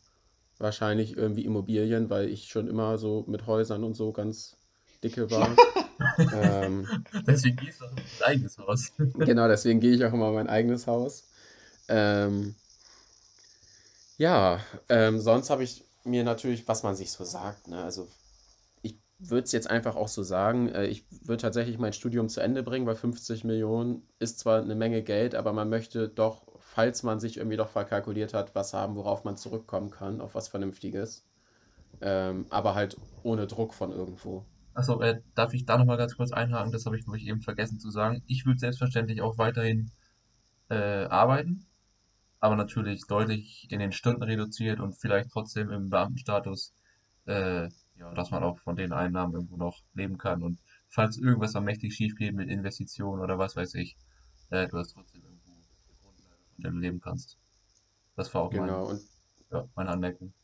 [0.58, 4.56] Wahrscheinlich irgendwie Immobilien, weil ich schon immer so mit Häusern und so ganz
[5.06, 5.56] dicke war.
[6.32, 6.86] ähm,
[7.26, 8.92] deswegen gehst du auch in dein eigenes Haus.
[9.14, 11.24] genau, deswegen gehe ich auch immer in mein eigenes Haus.
[11.88, 12.54] Ähm,
[14.18, 17.82] ja, ähm, sonst habe ich mir natürlich, was man sich so sagt, ne?
[17.82, 18.08] Also
[18.82, 22.40] ich würde es jetzt einfach auch so sagen, äh, ich würde tatsächlich mein Studium zu
[22.40, 27.02] Ende bringen, weil 50 Millionen ist zwar eine Menge Geld, aber man möchte doch, falls
[27.02, 31.24] man sich irgendwie doch verkalkuliert hat, was haben, worauf man zurückkommen kann, auf was Vernünftiges.
[32.00, 34.44] Ähm, aber halt ohne Druck von irgendwo.
[34.76, 36.70] Achso, äh, darf ich da nochmal ganz kurz einhaken?
[36.72, 38.22] Das habe ich, glaube ich, eben vergessen zu sagen.
[38.28, 39.90] Ich würde selbstverständlich auch weiterhin
[40.70, 41.66] äh, arbeiten,
[42.40, 46.74] aber natürlich deutlich in den Stunden reduziert und vielleicht trotzdem im Beamtenstatus,
[47.26, 50.42] äh, ja, dass man auch von den Einnahmen irgendwo noch leben kann.
[50.42, 53.96] Und falls irgendwas mal mächtig schief geht mit Investitionen oder was weiß ich,
[54.50, 55.64] äh, du hast trotzdem irgendwo eine
[56.02, 57.38] Grundlage, von der du leben kannst.
[58.16, 58.90] Das war auch Genau, mein,
[59.52, 60.34] ja, meine Anmerkung.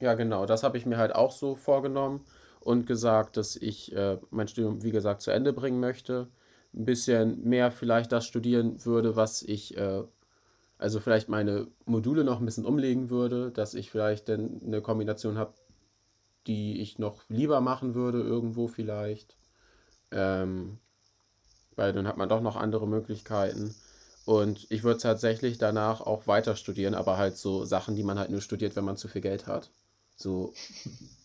[0.00, 2.24] ja, genau, das habe ich mir halt auch so vorgenommen
[2.66, 6.28] und gesagt, dass ich äh, mein Studium, wie gesagt, zu Ende bringen möchte.
[6.74, 10.02] Ein bisschen mehr vielleicht das studieren würde, was ich äh,
[10.78, 15.38] also vielleicht meine Module noch ein bisschen umlegen würde, dass ich vielleicht dann eine Kombination
[15.38, 15.54] habe,
[16.46, 19.36] die ich noch lieber machen würde, irgendwo vielleicht.
[20.10, 20.78] Ähm,
[21.76, 23.74] weil dann hat man doch noch andere Möglichkeiten.
[24.24, 28.30] Und ich würde tatsächlich danach auch weiter studieren, aber halt so Sachen, die man halt
[28.30, 29.70] nur studiert, wenn man zu viel Geld hat.
[30.16, 30.52] So,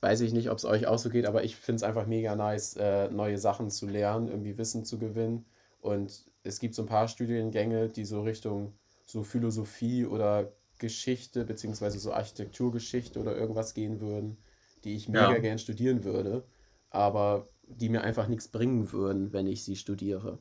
[0.00, 2.36] weiß ich nicht, ob es euch auch so geht, aber ich finde es einfach mega
[2.36, 5.46] nice, äh, neue Sachen zu lernen, irgendwie Wissen zu gewinnen.
[5.80, 8.72] Und es gibt so ein paar Studiengänge, die so Richtung
[9.04, 14.38] so Philosophie oder Geschichte, beziehungsweise so Architekturgeschichte oder irgendwas gehen würden,
[14.84, 16.44] die ich mega Ja, gern studieren würde,
[16.90, 20.38] aber die mir einfach nichts bringen würden, wenn ich sie studiere.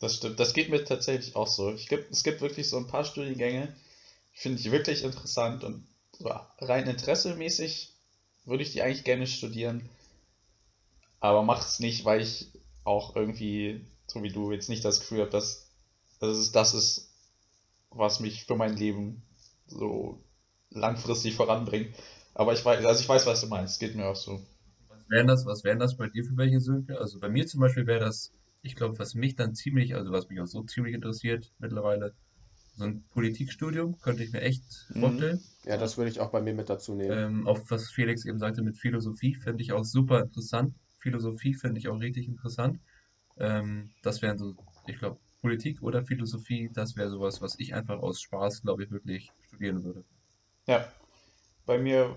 [0.00, 0.38] Das stimmt.
[0.38, 1.72] Das geht mir tatsächlich auch so.
[1.72, 3.74] Ich gibt, es gibt wirklich so ein paar Studiengänge,
[4.32, 5.86] finde ich wirklich interessant und
[6.18, 7.91] so rein interessemäßig
[8.44, 9.88] würde ich die eigentlich gerne studieren,
[11.20, 12.50] aber mache es nicht, weil ich
[12.84, 15.70] auch irgendwie, so wie du, jetzt nicht das Gefühl habe, dass,
[16.20, 17.14] dass es das ist,
[17.90, 19.22] was mich für mein Leben
[19.66, 20.22] so
[20.70, 21.94] langfristig voranbringt.
[22.34, 23.78] Aber ich weiß, also ich weiß, was du meinst.
[23.80, 24.42] Geht mir auch so.
[24.88, 26.98] was wären das, was wären das bei dir für welche Sönke?
[26.98, 30.28] Also bei mir zum Beispiel wäre das, ich glaube, was mich dann ziemlich, also was
[30.28, 32.14] mich auch so ziemlich interessiert mittlerweile,
[32.76, 35.00] so ein Politikstudium könnte ich mir echt Mhm.
[35.00, 35.40] vorstellen.
[35.64, 37.16] Ja, das würde ich auch bei mir mit dazu nehmen.
[37.16, 40.74] Ähm, auch was Felix eben sagte mit Philosophie, finde ich auch super interessant.
[40.98, 42.78] Philosophie finde ich auch richtig interessant.
[43.38, 44.54] Ähm, das wären so,
[44.86, 48.90] ich glaube, Politik oder Philosophie, das wäre sowas, was ich einfach aus Spaß, glaube ich,
[48.90, 50.04] wirklich studieren würde.
[50.66, 50.92] Ja,
[51.66, 52.16] bei mir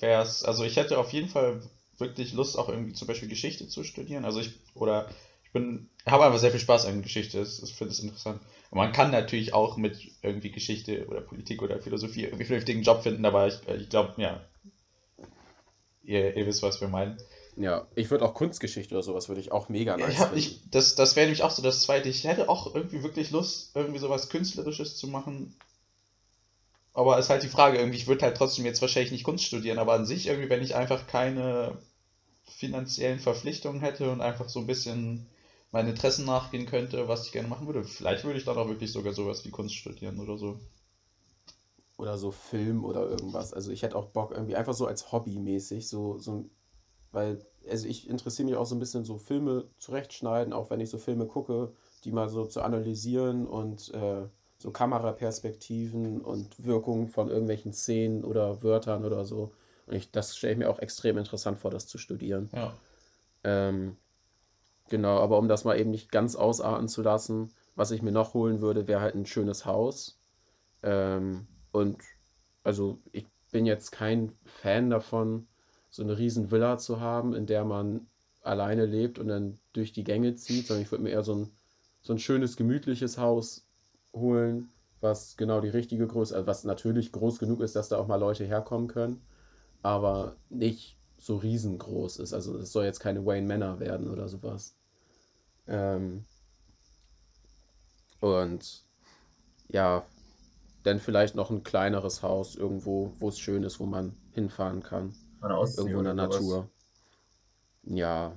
[0.00, 1.62] wäre es, also ich hätte auf jeden Fall
[1.98, 4.24] wirklich Lust, auch irgendwie zum Beispiel Geschichte zu studieren.
[4.24, 5.08] Also ich, oder
[5.44, 7.38] ich bin, habe einfach sehr viel Spaß an Geschichte.
[7.38, 8.40] Das, das finde ich interessant.
[8.70, 12.82] Und man kann natürlich auch mit irgendwie Geschichte oder Politik oder Philosophie irgendwie einen vernünftigen
[12.82, 14.40] Job finden, aber ich, ich glaube, ja,
[16.02, 17.16] ihr, ihr wisst, was wir meinen.
[17.56, 20.36] Ja, ich würde auch Kunstgeschichte oder sowas würde ich auch mega Ja, nice finden.
[20.36, 22.08] ich, das, das wäre nämlich auch so das Zweite.
[22.08, 25.54] Ich hätte auch irgendwie wirklich Lust, irgendwie sowas Künstlerisches zu machen.
[26.94, 29.78] Aber ist halt die Frage, irgendwie, ich würde halt trotzdem jetzt wahrscheinlich nicht Kunst studieren,
[29.78, 31.78] aber an sich irgendwie, wenn ich einfach keine
[32.44, 35.26] finanziellen Verpflichtungen hätte und einfach so ein bisschen
[35.72, 38.92] meinen Interessen nachgehen könnte, was ich gerne machen würde, vielleicht würde ich dann auch wirklich
[38.92, 40.58] sogar sowas wie Kunst studieren oder so.
[41.96, 43.52] Oder so Film oder irgendwas.
[43.52, 46.48] Also ich hätte auch Bock irgendwie einfach so als Hobby mäßig, so, so
[47.12, 50.90] weil, also ich interessiere mich auch so ein bisschen so Filme zurechtschneiden, auch wenn ich
[50.90, 51.72] so Filme gucke,
[52.04, 54.26] die mal so zu analysieren und äh,
[54.58, 59.52] so Kameraperspektiven und Wirkungen von irgendwelchen Szenen oder Wörtern oder so.
[59.86, 62.48] Und ich, das stelle ich mir auch extrem interessant vor, das zu studieren.
[62.52, 62.72] Ja.
[63.42, 63.96] Ähm,
[64.90, 68.34] genau, aber um das mal eben nicht ganz ausarten zu lassen, was ich mir noch
[68.34, 70.18] holen würde, wäre halt ein schönes Haus.
[70.82, 71.98] Ähm, und
[72.62, 75.46] also ich bin jetzt kein Fan davon,
[75.90, 78.06] so eine riesen Villa zu haben, in der man
[78.42, 81.50] alleine lebt und dann durch die Gänge zieht, sondern ich würde mir eher so ein,
[82.02, 83.66] so ein schönes, gemütliches Haus
[84.12, 84.68] holen,
[85.00, 88.16] was genau die richtige Größe, also was natürlich groß genug ist, dass da auch mal
[88.16, 89.20] Leute herkommen können,
[89.82, 92.32] aber nicht so riesengroß ist.
[92.32, 94.74] Also es soll jetzt keine Wayne Manor werden oder sowas.
[95.66, 96.24] Ähm,
[98.20, 98.84] und
[99.68, 100.04] ja,
[100.82, 105.14] dann vielleicht noch ein kleineres Haus irgendwo, wo es schön ist, wo man hinfahren kann.
[105.42, 106.14] Irgendwo in der.
[106.14, 106.68] Natur.
[107.82, 108.36] Ja.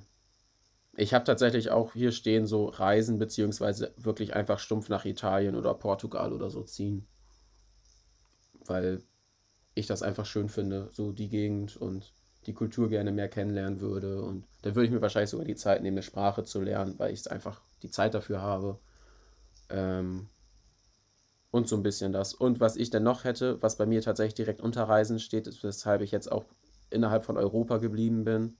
[0.96, 5.74] Ich habe tatsächlich auch hier stehen so Reisen, beziehungsweise wirklich einfach stumpf nach Italien oder
[5.74, 7.08] Portugal oder so ziehen.
[8.66, 9.02] Weil
[9.74, 14.22] ich das einfach schön finde, so die Gegend und die Kultur gerne mehr kennenlernen würde.
[14.22, 17.14] Und dann würde ich mir wahrscheinlich sogar die Zeit nehmen, eine Sprache zu lernen, weil
[17.14, 18.80] ich einfach die Zeit dafür habe.
[19.70, 20.30] Ähm,
[21.52, 22.34] und so ein bisschen das.
[22.34, 25.64] Und was ich dann noch hätte, was bei mir tatsächlich direkt unter Reisen steht, ist,
[25.64, 26.46] weshalb ich jetzt auch
[26.90, 28.58] innerhalb von Europa geblieben bin,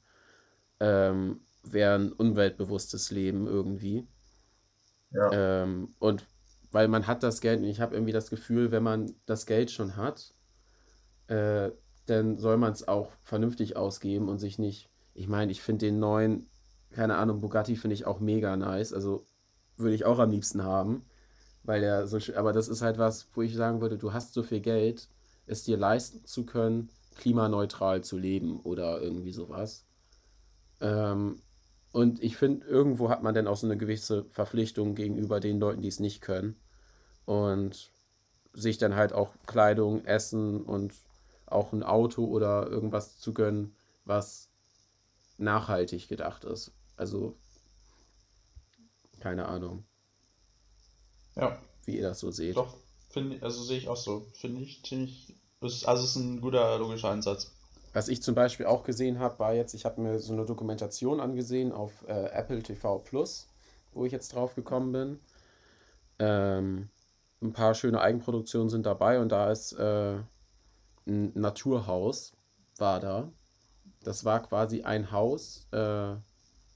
[0.80, 4.08] ähm, wäre ein umweltbewusstes Leben irgendwie.
[5.12, 5.64] Ja.
[5.64, 6.24] Ähm, und
[6.72, 9.72] weil man hat das Geld und ich habe irgendwie das Gefühl, wenn man das Geld
[9.72, 10.34] schon hat,
[11.28, 11.72] äh,
[12.06, 14.90] dann soll man es auch vernünftig ausgeben und sich nicht.
[15.14, 16.48] Ich meine, ich finde den neuen,
[16.92, 18.94] keine Ahnung, Bugatti finde ich auch mega nice.
[18.94, 19.26] Also
[19.78, 21.06] würde ich auch am liebsten haben,
[21.64, 22.18] weil der so.
[22.36, 25.08] Aber das ist halt was, wo ich sagen würde, du hast so viel Geld,
[25.46, 29.86] es dir leisten zu können, klimaneutral zu leben oder irgendwie sowas.
[30.82, 31.42] Ähm,
[31.92, 35.82] und ich finde, irgendwo hat man dann auch so eine gewisse Verpflichtung gegenüber den Leuten,
[35.82, 36.56] die es nicht können.
[37.26, 37.92] Und
[38.54, 40.94] sich dann halt auch Kleidung, Essen und
[41.54, 44.50] auch ein Auto oder irgendwas zu gönnen, was
[45.38, 46.72] nachhaltig gedacht ist.
[46.98, 47.36] Also,
[49.20, 49.86] keine Ahnung.
[51.36, 51.58] Ja.
[51.86, 52.56] Wie ihr das so seht.
[52.56, 52.76] Doch,
[53.10, 54.28] finde also sehe ich auch so.
[54.34, 55.36] Finde ich ziemlich.
[55.62, 57.52] Ist, also ist ein guter logischer Ansatz.
[57.94, 61.20] Was ich zum Beispiel auch gesehen habe, war jetzt, ich habe mir so eine Dokumentation
[61.20, 63.48] angesehen auf äh, Apple TV Plus,
[63.94, 65.20] wo ich jetzt drauf gekommen bin.
[66.20, 66.90] Ähm,
[67.42, 70.16] ein paar schöne Eigenproduktionen sind dabei und da ist äh,
[71.08, 72.34] ein Naturhaus,
[72.78, 73.32] war da.
[74.04, 76.16] Das war quasi ein Haus äh,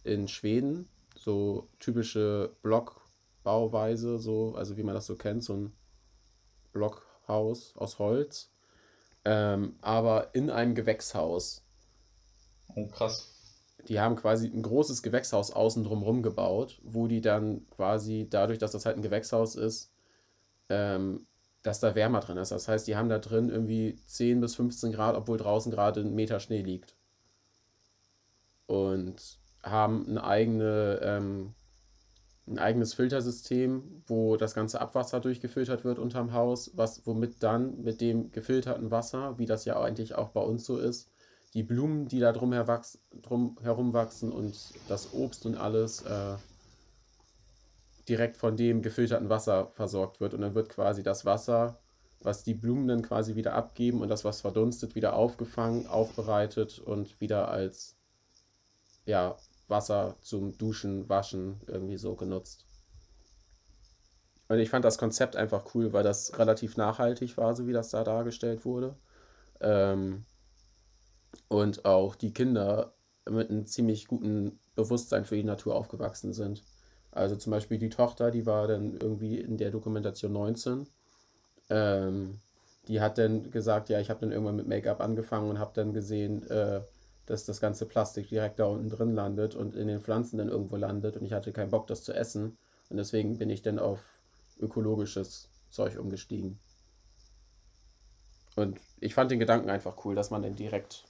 [0.04, 5.74] in Schweden, so typische Blockbauweise, so, also wie man das so kennt, so ein
[6.72, 8.52] Blockhaus aus Holz
[9.28, 11.62] ähm, aber in einem Gewächshaus.
[12.76, 13.28] Oh, krass.
[13.90, 18.72] Die haben quasi ein großes Gewächshaus außen drumherum gebaut, wo die dann quasi dadurch, dass
[18.72, 19.92] das halt ein Gewächshaus ist,
[20.70, 21.28] ähm,
[21.68, 22.52] dass da wärmer drin ist.
[22.52, 26.16] Das heißt, die haben da drin irgendwie 10 bis 15 Grad, obwohl draußen gerade ein
[26.16, 26.96] Meter Schnee liegt.
[28.66, 31.54] Und haben eine eigene ähm,
[32.48, 38.00] ein eigenes Filtersystem, wo das ganze Abwasser durchgefiltert wird unterm Haus, was, womit dann mit
[38.00, 41.12] dem gefilterten Wasser, wie das ja eigentlich auch bei uns so ist,
[41.54, 44.56] die Blumen, die da drum, herwachs, drum herum wachsen und
[44.88, 46.36] das Obst und alles äh,
[48.10, 50.34] direkt von dem gefilterten Wasser versorgt wird.
[50.34, 51.80] Und dann wird quasi das Wasser,
[52.22, 57.20] was die Blumen dann quasi wieder abgeben und das, was verdunstet, wieder aufgefangen, aufbereitet und
[57.22, 57.96] wieder als
[59.06, 62.66] ja, Wasser zum Duschen, Waschen irgendwie so genutzt.
[64.48, 67.90] Und ich fand das Konzept einfach cool, weil das relativ nachhaltig war, so wie das
[67.90, 68.96] da dargestellt wurde.
[69.60, 70.26] Ähm,
[71.50, 72.94] und auch die Kinder
[73.30, 76.64] mit einem ziemlich guten Bewusstsein für die Natur aufgewachsen sind.
[77.12, 80.88] Also zum Beispiel die Tochter, die war dann irgendwie in der Dokumentation 19.
[81.70, 82.40] Ähm,
[82.88, 85.94] die hat dann gesagt, ja, ich habe dann irgendwann mit Make-up angefangen und habe dann
[85.94, 86.82] gesehen, äh,
[87.26, 90.78] dass das ganze Plastik direkt da unten drin landet und in den Pflanzen dann irgendwo
[90.78, 92.58] landet und ich hatte keinen Bock, das zu essen.
[92.90, 94.00] Und deswegen bin ich dann auf
[94.60, 96.58] ökologisches Zeug umgestiegen.
[98.56, 101.04] Und ich fand den Gedanken einfach cool, dass man dann direkt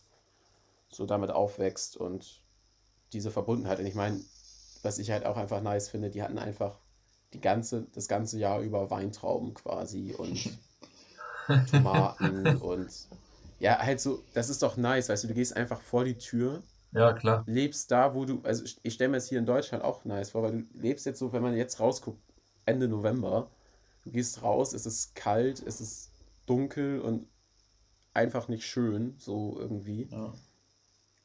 [0.90, 2.42] so damit aufwächst und
[3.14, 3.80] diese Verbundenheit.
[3.80, 4.20] Und ich meine,
[4.84, 6.80] was ich halt auch einfach nice finde, die hatten einfach
[7.34, 10.58] die ganze, das ganze Jahr über Weintrauben quasi und
[11.72, 12.90] Tomaten und
[13.60, 16.62] ja, halt so, das ist doch nice, weißt du, du gehst einfach vor die Tür.
[16.92, 17.44] Ja, klar.
[17.48, 20.44] Lebst da, wo du, also ich stelle mir es hier in Deutschland auch nice vor,
[20.44, 22.22] weil du lebst jetzt so, wenn man jetzt rausguckt,
[22.66, 23.50] Ende November,
[24.04, 26.12] du gehst raus, es ist kalt, es ist
[26.46, 27.28] dunkel und
[28.14, 30.08] einfach nicht schön, so irgendwie.
[30.12, 30.34] Ja.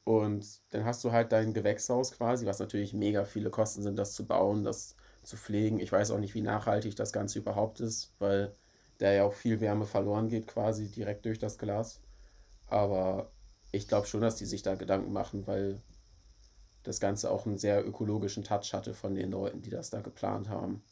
[0.04, 4.14] Und dann hast du halt dein Gewächshaus quasi, was natürlich mega viele Kosten sind, das
[4.14, 5.78] zu bauen, das zu pflegen.
[5.78, 8.54] Ich weiß auch nicht, wie nachhaltig das Ganze überhaupt ist, weil
[8.98, 12.00] da ja auch viel Wärme verloren geht, quasi direkt durch das Glas.
[12.66, 13.30] Aber
[13.70, 15.80] ich glaube schon, dass die sich da Gedanken machen, weil
[16.82, 20.48] das Ganze auch einen sehr ökologischen Touch hatte von den Leuten, die das da geplant
[20.48, 20.82] haben.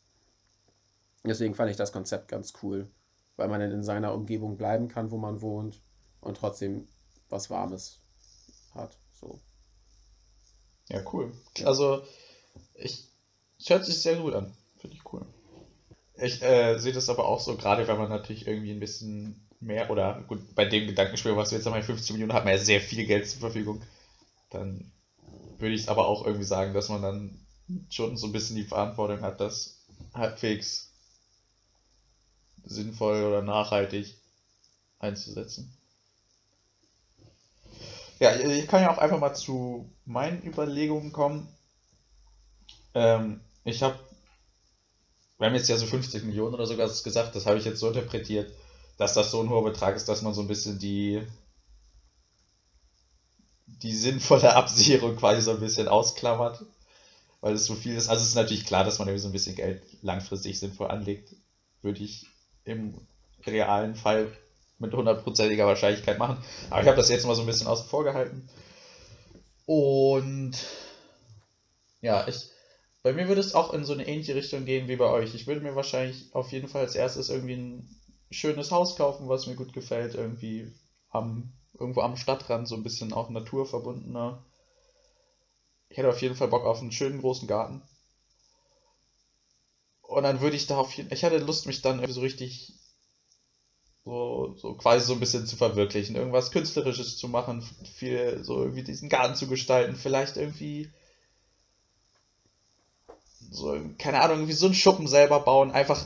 [1.25, 2.89] Deswegen fand ich das Konzept ganz cool,
[3.37, 5.83] weil man dann in seiner Umgebung bleiben kann, wo man wohnt
[6.21, 6.87] und trotzdem
[7.29, 8.00] was Warmes
[8.75, 8.97] hat.
[9.21, 9.41] So.
[10.89, 11.33] Ja, cool.
[11.65, 12.03] Also,
[12.75, 13.05] ich,
[13.59, 14.53] es hört sich sehr gut an.
[14.79, 15.25] Finde ich cool.
[16.15, 19.91] Ich äh, sehe das aber auch so, gerade wenn man natürlich irgendwie ein bisschen mehr
[19.91, 22.81] oder gut, bei dem Gedankenspiel, was wir jetzt haben, 50 Millionen, hat man ja sehr
[22.81, 23.83] viel Geld zur Verfügung.
[24.51, 24.91] Dann
[25.59, 27.47] würde ich es aber auch irgendwie sagen, dass man dann
[27.91, 29.79] schon so ein bisschen die Verantwortung hat, das
[30.15, 30.91] halbwegs
[32.65, 34.15] sinnvoll oder nachhaltig
[34.99, 35.73] einzusetzen.
[38.21, 41.49] Ja, ich kann ja auch einfach mal zu meinen Überlegungen kommen.
[42.95, 43.99] Ähm, ich habe,
[45.39, 47.89] wir haben jetzt ja so 50 Millionen oder sogar gesagt, das habe ich jetzt so
[47.89, 48.53] interpretiert,
[48.97, 51.21] dass das so ein hoher Betrag ist, dass man so ein bisschen die,
[53.67, 56.65] die sinnvolle Absicherung quasi so ein bisschen ausklammert,
[57.41, 58.09] weil es so viel ist.
[58.09, 61.37] Also es ist natürlich klar, dass man irgendwie so ein bisschen Geld langfristig sinnvoll anlegt,
[61.83, 62.27] würde ich
[62.65, 62.95] im
[63.47, 64.31] realen Fall
[64.81, 66.43] mit hundertprozentiger Wahrscheinlichkeit machen.
[66.71, 68.49] Aber ich habe das jetzt mal so ein bisschen außen vor gehalten.
[69.67, 70.53] Und
[72.01, 72.49] ja, ich,
[73.03, 75.35] bei mir würde es auch in so eine ähnliche Richtung gehen wie bei euch.
[75.35, 79.47] Ich würde mir wahrscheinlich auf jeden Fall als erstes irgendwie ein schönes Haus kaufen, was
[79.47, 80.73] mir gut gefällt, irgendwie
[81.11, 84.43] am, irgendwo am Stadtrand, so ein bisschen auch naturverbundener.
[85.89, 87.83] Ich hätte auf jeden Fall Bock auf einen schönen großen Garten.
[90.03, 92.75] Und dann würde ich da auf jeden ich hätte Lust, mich dann so richtig
[94.11, 97.63] so, so quasi so ein bisschen zu verwirklichen, irgendwas Künstlerisches zu machen,
[97.97, 100.91] viel so irgendwie diesen Garten zu gestalten, vielleicht irgendwie
[103.51, 106.05] so, keine Ahnung, irgendwie so einen Schuppen selber bauen, einfach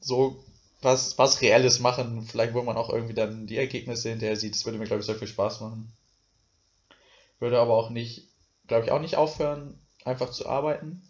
[0.00, 0.44] so
[0.82, 4.66] was, was Reelles machen, vielleicht wo man auch irgendwie dann die Ergebnisse hinterher sieht, das
[4.66, 5.90] würde mir, glaube ich, sehr viel Spaß machen.
[7.38, 8.28] Würde aber auch nicht,
[8.66, 11.02] glaube ich, auch nicht aufhören, einfach zu arbeiten,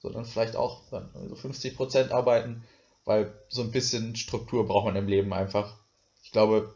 [0.00, 2.64] sondern vielleicht auch dann so 50% arbeiten,
[3.08, 5.78] weil so ein bisschen Struktur braucht man im Leben einfach.
[6.22, 6.74] Ich glaube,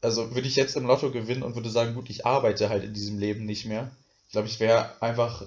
[0.00, 2.94] also würde ich jetzt im Lotto gewinnen und würde sagen, gut, ich arbeite halt in
[2.94, 3.94] diesem Leben nicht mehr.
[4.26, 5.44] Ich glaube, ich wäre einfach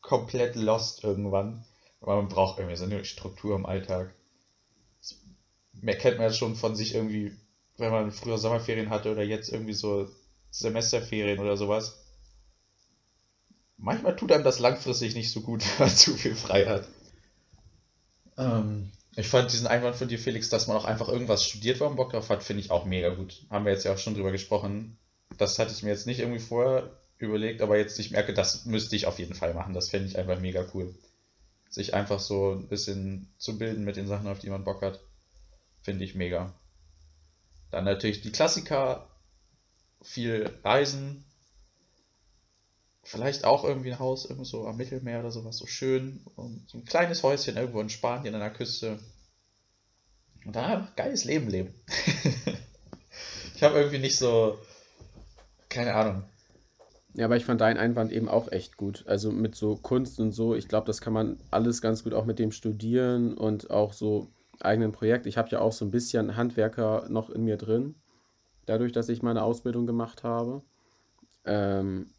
[0.00, 1.64] komplett lost irgendwann.
[2.00, 4.12] Aber man braucht irgendwie so eine Struktur im Alltag.
[5.72, 7.32] Mehr kennt man ja schon von sich irgendwie,
[7.76, 10.08] wenn man früher Sommerferien hatte oder jetzt irgendwie so
[10.50, 11.96] Semesterferien oder sowas.
[13.76, 16.88] Manchmal tut einem das langfristig nicht so gut, wenn man zu viel frei hat.
[18.36, 21.96] Ähm, ich fand diesen Einwand von dir, Felix, dass man auch einfach irgendwas studiert, man
[21.96, 23.46] Bock drauf hat, finde ich auch mega gut.
[23.50, 24.96] Haben wir jetzt ja auch schon drüber gesprochen.
[25.36, 28.94] Das hatte ich mir jetzt nicht irgendwie vorher überlegt, aber jetzt ich merke, das müsste
[28.94, 29.74] ich auf jeden Fall machen.
[29.74, 30.94] Das fände ich einfach mega cool.
[31.68, 35.00] Sich einfach so ein bisschen zu bilden mit den Sachen, auf die man Bock hat,
[35.82, 36.54] finde ich mega.
[37.72, 39.10] Dann natürlich die Klassiker,
[40.00, 41.24] viel Reisen,
[43.08, 46.20] vielleicht auch irgendwie ein Haus irgendwo so am Mittelmeer oder sowas, so schön.
[46.36, 48.98] Und so ein kleines Häuschen irgendwo in Spanien an der Küste.
[50.44, 51.74] Und da geiles Leben leben.
[53.54, 54.58] ich habe irgendwie nicht so,
[55.70, 56.24] keine Ahnung.
[57.14, 59.04] Ja, aber ich fand deinen Einwand eben auch echt gut.
[59.06, 62.26] Also mit so Kunst und so, ich glaube, das kann man alles ganz gut auch
[62.26, 64.28] mit dem Studieren und auch so
[64.60, 65.24] eigenen Projekt.
[65.24, 67.94] Ich habe ja auch so ein bisschen Handwerker noch in mir drin,
[68.66, 70.62] dadurch, dass ich meine Ausbildung gemacht habe.
[71.46, 72.10] Ähm,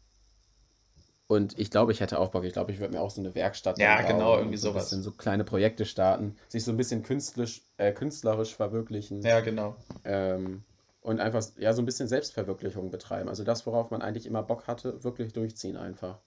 [1.30, 2.42] und ich glaube, ich hätte auch Bock.
[2.42, 4.86] Ich glaube, ich würde mir auch so eine Werkstatt Ja, genau, irgendwie so sowas.
[4.86, 9.22] Bisschen so kleine Projekte starten, sich so ein bisschen künstlerisch, äh, künstlerisch verwirklichen.
[9.22, 9.76] Ja, genau.
[10.02, 10.64] Ähm,
[11.02, 13.28] und einfach ja so ein bisschen Selbstverwirklichung betreiben.
[13.28, 16.18] Also das, worauf man eigentlich immer Bock hatte, wirklich durchziehen einfach.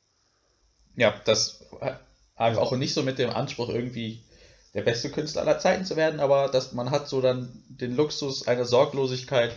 [0.96, 1.66] Ja, das
[2.38, 4.24] einfach auch nicht so mit dem Anspruch irgendwie
[4.74, 8.48] der beste Künstler aller Zeiten zu werden, aber dass man hat so dann den Luxus
[8.48, 9.54] einer Sorglosigkeit,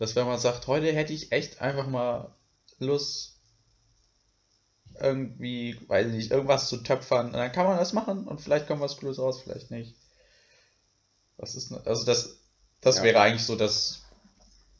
[0.00, 2.34] dass wenn man sagt, heute hätte ich echt einfach mal
[2.80, 3.37] Lust
[5.00, 7.26] irgendwie, weiß ich nicht, irgendwas zu töpfern.
[7.26, 9.94] Und dann kann man das machen und vielleicht kommt was Cooles raus, vielleicht nicht.
[11.36, 12.40] Was ist, also das,
[12.80, 13.04] das ja.
[13.04, 14.02] wäre eigentlich so das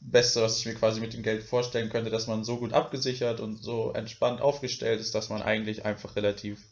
[0.01, 3.39] Beste, was ich mir quasi mit dem Geld vorstellen könnte, dass man so gut abgesichert
[3.39, 6.63] und so entspannt aufgestellt ist, dass man eigentlich einfach relativ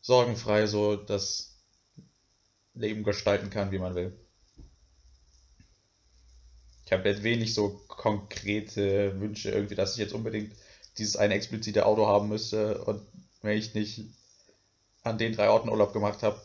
[0.00, 1.56] sorgenfrei so das
[2.74, 4.18] Leben gestalten kann, wie man will.
[6.86, 10.54] Ich habe jetzt wenig so konkrete Wünsche irgendwie, dass ich jetzt unbedingt
[10.98, 13.00] dieses eine explizite Auto haben müsste und
[13.42, 14.04] wenn ich nicht
[15.02, 16.40] an den drei Orten Urlaub gemacht habe,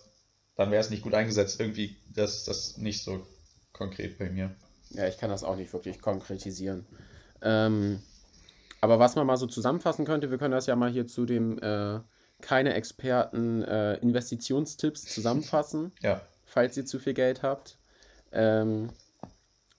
[0.55, 1.59] dann wäre es nicht gut eingesetzt.
[1.59, 3.25] Irgendwie, das das nicht so
[3.71, 4.55] konkret bei mir.
[4.91, 6.85] Ja, ich kann das auch nicht wirklich konkretisieren.
[7.41, 8.01] Ähm,
[8.79, 11.57] aber was man mal so zusammenfassen könnte, wir können das ja mal hier zu dem
[11.59, 11.99] äh,
[12.41, 16.21] keine Experten äh, Investitionstipps zusammenfassen, ja.
[16.45, 17.77] falls ihr zu viel Geld habt.
[18.31, 18.89] Ähm,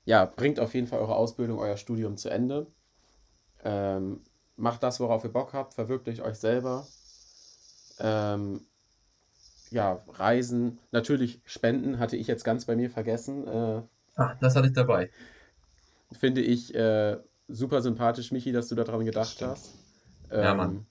[0.05, 2.67] ja, bringt auf jeden Fall eure Ausbildung, euer Studium zu Ende.
[3.63, 4.21] Ähm,
[4.57, 6.87] macht das, worauf ihr Bock habt, verwirklicht euch selber.
[7.99, 8.61] Ähm,
[9.71, 13.47] ja, Reisen, natürlich Spenden, hatte ich jetzt ganz bei mir vergessen.
[13.47, 13.83] Äh,
[14.17, 15.11] Ach, das hatte ich dabei.
[16.13, 19.75] Finde ich äh, super sympathisch, Michi, dass du daran gedacht hast.
[20.31, 20.87] Ähm, ja, Mann.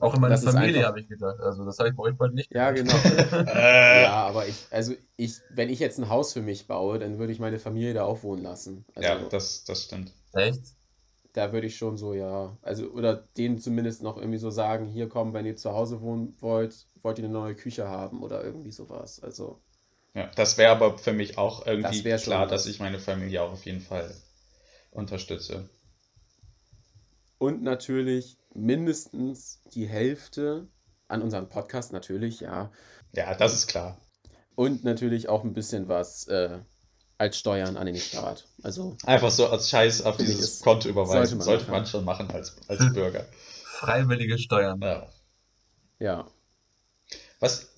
[0.00, 1.38] Auch in meiner Familie habe ich gedacht.
[1.40, 2.52] Also das habe ich bei euch bald nicht.
[2.54, 2.94] Ja, genau.
[3.32, 4.02] äh.
[4.04, 7.32] Ja, aber ich, also ich, wenn ich jetzt ein Haus für mich baue, dann würde
[7.32, 8.86] ich meine Familie da auch wohnen lassen.
[8.94, 10.12] Also, ja, das, das stimmt.
[10.32, 10.74] Echt?
[11.32, 15.08] Da würde ich schon so, ja, also, oder denen zumindest noch irgendwie so sagen, hier
[15.08, 18.72] kommen, wenn ihr zu Hause wohnen wollt, wollt ihr eine neue Küche haben oder irgendwie
[18.72, 19.22] sowas.
[19.22, 19.60] Also.
[20.14, 23.52] Ja, das wäre aber für mich auch irgendwie das klar, dass ich meine Familie auch
[23.52, 24.12] auf jeden Fall
[24.90, 25.68] unterstütze.
[27.38, 30.66] Und natürlich mindestens die Hälfte
[31.08, 32.72] an unserem Podcast, natürlich, ja.
[33.12, 33.98] Ja, das ist klar.
[34.56, 36.58] Und natürlich auch ein bisschen was äh,
[37.20, 38.46] als Steuern an den Staat.
[38.62, 41.40] Also Einfach so als Scheiß auf dieses ist- Konto überweisen.
[41.40, 41.90] sollte Sollte man man, machen.
[41.90, 43.26] schon machen als, als Bürger.
[43.64, 44.80] Freiwillige Steuern.
[44.80, 45.08] Ja.
[45.98, 46.30] ja,
[47.40, 47.68] Was,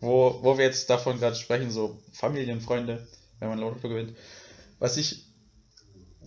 [0.00, 3.06] wo, wo wir jetzt davon gerade sprechen, so Familienfreunde,
[3.40, 4.16] wenn man Lotto gewinnt,
[4.78, 5.24] was ich,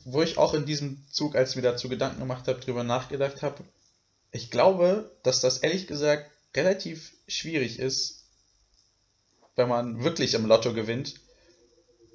[0.03, 3.41] wo ich auch in diesem Zug, als ich mir dazu Gedanken gemacht habe, drüber nachgedacht
[3.41, 3.63] habe,
[4.31, 8.25] ich glaube, dass das ehrlich gesagt relativ schwierig ist,
[9.55, 11.15] wenn man wirklich im Lotto gewinnt,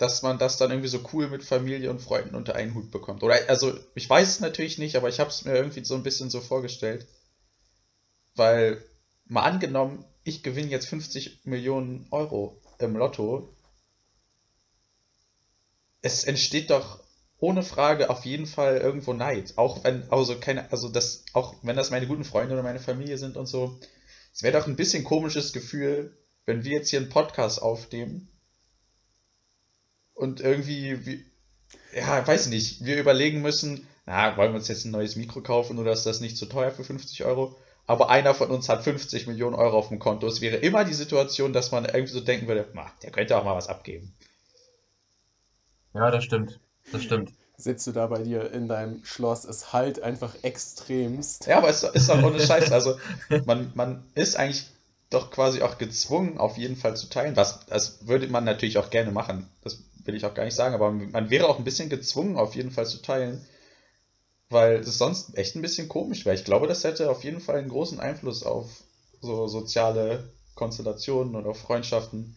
[0.00, 3.22] dass man das dann irgendwie so cool mit Familie und Freunden unter einen Hut bekommt.
[3.22, 6.02] Oder also, ich weiß es natürlich nicht, aber ich habe es mir irgendwie so ein
[6.02, 7.06] bisschen so vorgestellt.
[8.34, 8.82] Weil,
[9.26, 13.54] mal angenommen, ich gewinne jetzt 50 Millionen Euro im Lotto.
[16.00, 17.04] Es entsteht doch
[17.36, 19.58] ohne Frage auf jeden Fall irgendwo Neid.
[19.58, 23.18] Auch wenn, also keine, also das, auch wenn das meine guten Freunde oder meine Familie
[23.18, 23.78] sind und so.
[24.32, 28.30] Es wäre doch ein bisschen komisches Gefühl, wenn wir jetzt hier einen Podcast aufnehmen
[30.20, 31.24] und irgendwie, wie,
[31.96, 35.78] ja, weiß nicht, wir überlegen müssen, na, wollen wir uns jetzt ein neues Mikro kaufen
[35.78, 37.56] oder ist das nicht zu teuer für 50 Euro?
[37.86, 40.26] Aber einer von uns hat 50 Millionen Euro auf dem Konto.
[40.26, 43.44] Es wäre immer die Situation, dass man irgendwie so denken würde, "Ma, der könnte auch
[43.44, 44.14] mal was abgeben.
[45.94, 46.60] Ja, das stimmt.
[46.90, 47.32] Das stimmt.
[47.56, 51.46] sitzt du da bei dir in deinem Schloss, es halt einfach extremst.
[51.46, 52.70] Ja, aber es ist auch ohne Scheiß.
[52.72, 52.98] Also
[53.44, 54.66] man, man ist eigentlich
[55.10, 57.36] doch quasi auch gezwungen, auf jeden Fall zu teilen.
[57.36, 59.48] Was, das würde man natürlich auch gerne machen.
[59.62, 62.54] Das will ich auch gar nicht sagen, aber man wäre auch ein bisschen gezwungen, auf
[62.54, 63.44] jeden Fall zu teilen.
[64.48, 66.34] Weil es sonst echt ein bisschen komisch wäre.
[66.34, 68.82] Ich glaube, das hätte auf jeden Fall einen großen Einfluss auf
[69.20, 70.24] so soziale
[70.56, 72.34] Konstellationen und auf Freundschaften.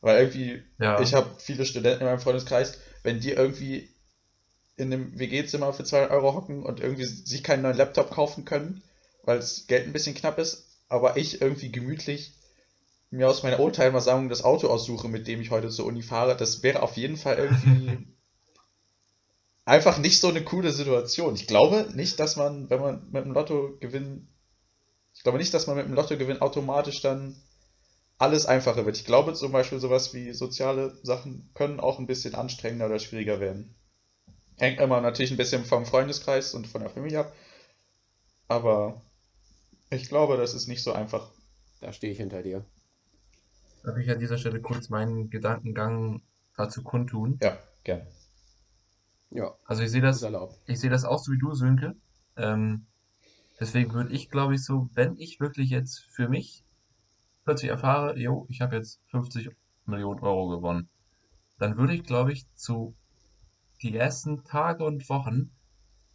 [0.00, 1.00] Weil irgendwie Ja.
[1.00, 3.88] ich habe viele Studenten in meinem Freundeskreis, wenn die irgendwie
[4.76, 8.82] in einem WG-Zimmer für 200 Euro hocken und irgendwie sich keinen neuen Laptop kaufen können,
[9.22, 12.32] weil das Geld ein bisschen knapp ist, aber ich irgendwie gemütlich
[13.14, 16.62] mir aus meiner Oldtimer-Sammlung das Auto aussuche, mit dem ich heute zur Uni fahre, das
[16.62, 18.06] wäre auf jeden Fall irgendwie
[19.64, 21.34] einfach nicht so eine coole Situation.
[21.34, 24.28] Ich glaube nicht, dass man, wenn man mit dem Lottogewinn,
[25.14, 27.40] ich glaube nicht, dass man mit dem Lottogewinn automatisch dann
[28.18, 28.96] alles einfacher wird.
[28.96, 33.40] Ich glaube zum Beispiel sowas wie soziale Sachen können auch ein bisschen anstrengender oder schwieriger
[33.40, 33.74] werden.
[34.56, 37.34] Hängt immer natürlich ein bisschen vom Freundeskreis und von der Familie ab.
[38.46, 39.02] Aber
[39.90, 41.30] ich glaube, das ist nicht so einfach.
[41.80, 42.64] Da stehe ich hinter dir.
[43.84, 46.22] Darf ich an dieser Stelle kurz meinen Gedankengang
[46.56, 47.38] dazu kundtun?
[47.42, 48.06] Ja, gern.
[49.30, 50.26] Ja, Also ich sehe das,
[50.66, 51.94] ich sehe das auch so wie du, Sönke.
[52.36, 52.86] Ähm,
[53.60, 56.64] deswegen würde ich, glaube ich, so, wenn ich wirklich jetzt für mich
[57.44, 59.50] plötzlich erfahre, jo, ich habe jetzt 50
[59.86, 60.88] Millionen Euro gewonnen,
[61.58, 62.94] dann würde ich, glaube ich, zu
[63.82, 65.50] die ersten Tage und Wochen,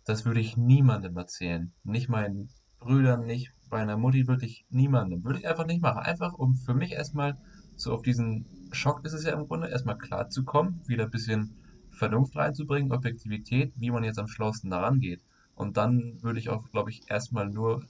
[0.06, 1.74] das würde ich niemandem erzählen.
[1.84, 2.50] Nicht meinen
[2.80, 5.24] Brüdern, nicht meiner Mutti, wirklich niemandem.
[5.24, 6.00] Würde ich einfach nicht machen.
[6.00, 7.38] Einfach um für mich erstmal
[7.80, 11.56] so auf diesen Schock ist es ja im Grunde, erstmal klarzukommen, wieder ein bisschen
[11.92, 15.22] Vernunft reinzubringen, Objektivität, wie man jetzt am schlauesten daran geht.
[15.56, 17.84] Und dann würde ich auch, glaube ich, erstmal nur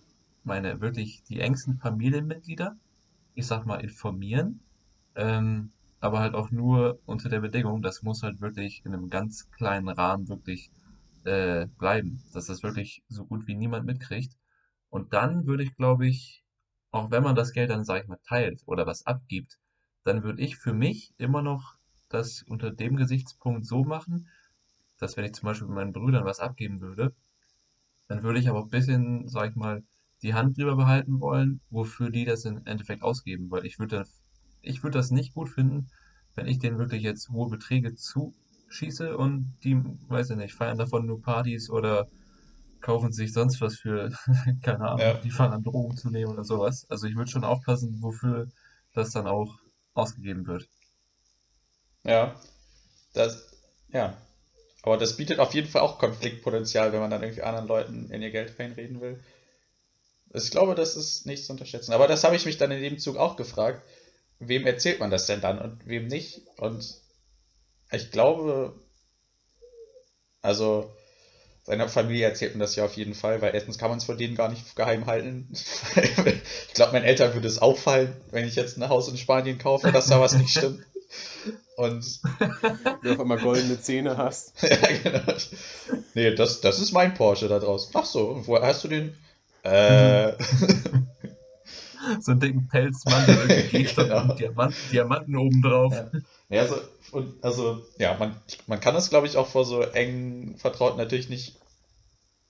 [0.43, 2.77] meine wirklich die engsten Familienmitglieder,
[3.33, 4.59] ich sag mal, informieren.
[5.15, 9.49] Ähm, aber halt auch nur unter der Bedingung, das muss halt wirklich in einem ganz
[9.51, 10.71] kleinen Rahmen wirklich
[11.25, 14.37] äh, bleiben, dass das wirklich so gut wie niemand mitkriegt.
[14.89, 16.43] Und dann würde ich, glaube ich,
[16.91, 19.59] auch wenn man das Geld dann, sag ich mal, teilt oder was abgibt,
[20.04, 21.76] dann würde ich für mich immer noch
[22.10, 24.30] das unter dem Gesichtspunkt so machen,
[25.00, 27.16] dass wenn ich zum Beispiel meinen Brüdern was abgeben würde,
[28.08, 29.84] dann würde ich aber ein bisschen, sag ich mal,
[30.22, 34.04] die Hand drüber behalten wollen, wofür die das im Endeffekt ausgeben, weil ich würde,
[34.62, 35.89] ich würde das nicht gut finden,
[36.36, 39.76] wenn ich denen wirklich jetzt hohe Beträge zuschieße und die,
[40.08, 42.08] weiß ich nicht, feiern davon nur Partys oder
[42.82, 44.12] kaufen sich sonst was für,
[44.64, 45.20] keine Ahnung, Ja.
[45.24, 46.86] die fangen an Drogen zu nehmen oder sowas.
[46.89, 48.47] Also ich würde schon aufpassen, wofür
[48.93, 49.58] das dann auch
[50.00, 50.68] ausgegeben wird.
[52.04, 52.39] Ja,
[53.14, 53.47] das,
[53.91, 54.18] ja.
[54.82, 58.22] Aber das bietet auf jeden Fall auch Konfliktpotenzial, wenn man dann irgendwie anderen Leuten in
[58.22, 59.20] ihr Geld reinreden will.
[60.34, 61.91] Ich glaube, das ist nicht zu unterschätzen.
[61.91, 63.82] Aber das habe ich mich dann in dem Zug auch gefragt.
[64.39, 66.41] Wem erzählt man das denn dann und wem nicht?
[66.58, 66.95] Und
[67.91, 68.80] ich glaube,
[70.41, 70.93] also
[71.70, 74.15] seiner Familie erzählt man das ja auf jeden Fall, weil erstens kann man es vor
[74.15, 75.47] denen gar nicht geheim halten.
[76.67, 79.91] Ich glaube, meinen Eltern würde es auffallen, wenn ich jetzt ein Haus in Spanien kaufe,
[79.91, 80.82] dass da was nicht stimmt.
[81.76, 84.53] Und Wenn du auf einmal goldene Zähne hast.
[84.61, 85.34] ja, genau.
[86.13, 87.91] Nee, das, das ist mein Porsche da draußen.
[87.95, 89.15] Ach so, woher hast du den?
[89.63, 90.34] Äh,
[92.22, 94.32] So einen dicken Pelzmantel, irgendwie Gegenstand Genau.
[94.32, 95.93] und Diamant, Diamanten obendrauf.
[95.93, 96.12] Ja.
[96.50, 96.76] ja, also,
[97.12, 98.36] und, also, ja, man,
[98.68, 101.56] man kann das, glaube ich, auch vor so engen Vertrauten natürlich nicht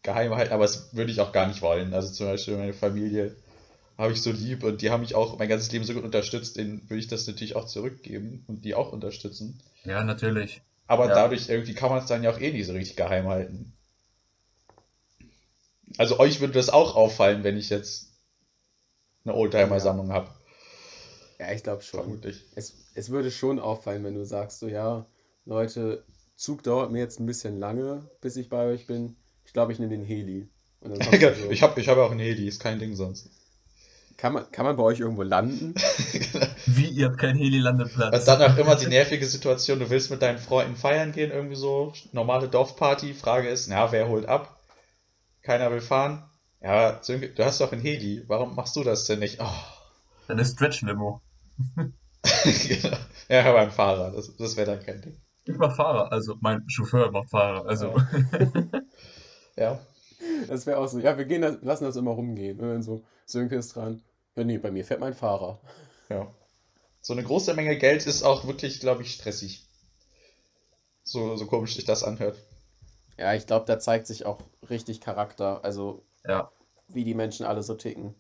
[0.04, 1.94] geheim halten, aber das würde ich auch gar nicht wollen.
[1.94, 3.36] Also zum Beispiel meine Familie
[3.98, 6.56] habe ich so lieb und die haben mich auch mein ganzes Leben so gut unterstützt,
[6.58, 9.60] denen würde ich das natürlich auch zurückgeben und die auch unterstützen.
[9.84, 10.62] Ja, natürlich.
[10.88, 11.16] Aber Ja.
[11.16, 13.74] dadurch irgendwie kann man es dann ja auch eh nicht so richtig geheim halten.
[15.98, 18.09] Also euch würde das auch auffallen, wenn ich jetzt
[19.26, 20.30] eine Oldtimer-Sammlung habe.
[21.40, 22.02] Ja, ich glaube schon.
[22.02, 22.46] Vermutlich.
[22.56, 25.06] Es, es würde schon auffallen, wenn du sagst, so ja,
[25.46, 26.04] Leute,
[26.36, 29.16] Zug dauert mir jetzt ein bisschen lange, bis ich bei euch bin.
[29.46, 30.50] Ich glaube, ich nehme den Heli.
[30.82, 33.30] So, Ich habe ich hab ja auch einen Heli, ist kein Ding sonst.
[34.16, 35.76] kann, man, kann man bei euch irgendwo landen?
[36.66, 38.20] Wie, ihr habt keinen Heli-Landeplatz?
[38.20, 41.58] Und dann auch immer die nervige Situation, du willst mit deinen Freunden feiern gehen, irgendwie
[41.58, 43.14] so, normale Dorfparty.
[43.14, 44.62] Frage ist, na, wer holt ab?
[45.42, 46.29] Keiner will fahren.
[46.62, 49.40] Ja, Sönke, du hast doch einen Heli, warum machst du das denn nicht?
[49.42, 49.48] Oh.
[50.28, 51.22] Eine Stretch-Limo.
[52.44, 52.98] Genau.
[53.30, 55.22] ja, aber ein Fahrer, das, das wäre dann kein Ding.
[55.46, 57.66] Ich mach Fahrer, also mein Chauffeur macht Fahrer.
[57.66, 57.96] Also,
[59.56, 59.80] Ja.
[60.48, 62.60] Das wäre auch so, ja, wir gehen das, lassen das immer rumgehen.
[62.60, 64.04] Und dann so, Sönke ist dran.
[64.36, 65.62] Ja, nee, bei mir fährt mein Fahrer.
[66.10, 66.28] Ja.
[67.02, 69.66] So eine große Menge Geld ist auch wirklich, glaube ich, stressig.
[71.04, 72.38] So, so komisch sich das anhört.
[73.18, 74.40] Ja, ich glaube, da zeigt sich auch
[74.70, 75.64] richtig Charakter.
[75.64, 76.52] Also, ja.
[76.88, 78.16] wie die Menschen alle so ticken.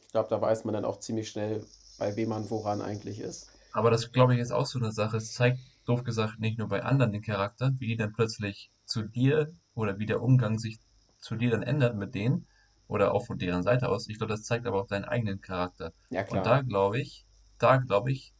[0.00, 1.64] Ich glaube, da weiß man dann auch ziemlich schnell,
[1.98, 3.50] bei wem man woran eigentlich ist.
[3.72, 5.18] Aber das, glaube ich, ist auch so eine Sache.
[5.18, 9.02] Es zeigt, doof gesagt, nicht nur bei anderen den Charakter, wie die dann plötzlich zu
[9.02, 10.78] dir oder wie der Umgang sich
[11.18, 12.46] zu dir dann ändert mit denen
[12.88, 14.08] oder auch von deren Seite aus.
[14.08, 15.92] Ich glaube, das zeigt aber auch deinen eigenen Charakter.
[16.10, 16.44] Ja, Und klar.
[16.44, 17.26] da glaube ich,
[17.58, 18.32] da glaube ich,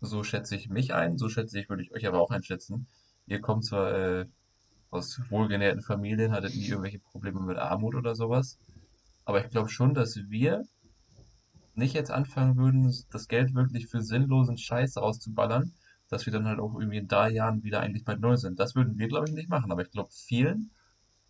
[0.00, 2.88] so schätze ich mich ein, so schätze ich, würde ich euch aber auch einschätzen.
[3.26, 4.26] Ihr kommt zwar äh,
[4.92, 8.58] aus wohlgenährten Familien, hattet nie irgendwelche Probleme mit Armut oder sowas,
[9.24, 10.64] aber ich glaube schon, dass wir
[11.74, 15.72] nicht jetzt anfangen würden, das Geld wirklich für sinnlosen Scheiß auszuballern,
[16.08, 18.60] dass wir dann halt auch irgendwie in drei Jahren wieder eigentlich bei Null sind.
[18.60, 20.70] Das würden wir, glaube ich, nicht machen, aber ich glaube, vielen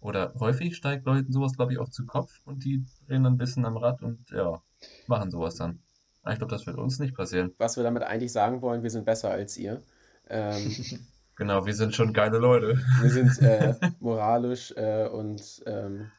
[0.01, 3.39] oder häufig steigt Leuten sowas, glaube ich, auch zu Kopf und die drehen dann ein
[3.39, 4.61] bisschen am Rad und ja,
[5.07, 5.79] machen sowas dann.
[6.23, 7.53] Aber ich glaube, das wird uns nicht passieren.
[7.59, 9.81] Was wir damit eigentlich sagen wollen, wir sind besser als ihr.
[10.29, 10.75] Ähm,
[11.37, 12.77] Genau, wir sind schon geile Leute.
[13.01, 16.11] wir sind äh, moralisch äh, und ähm,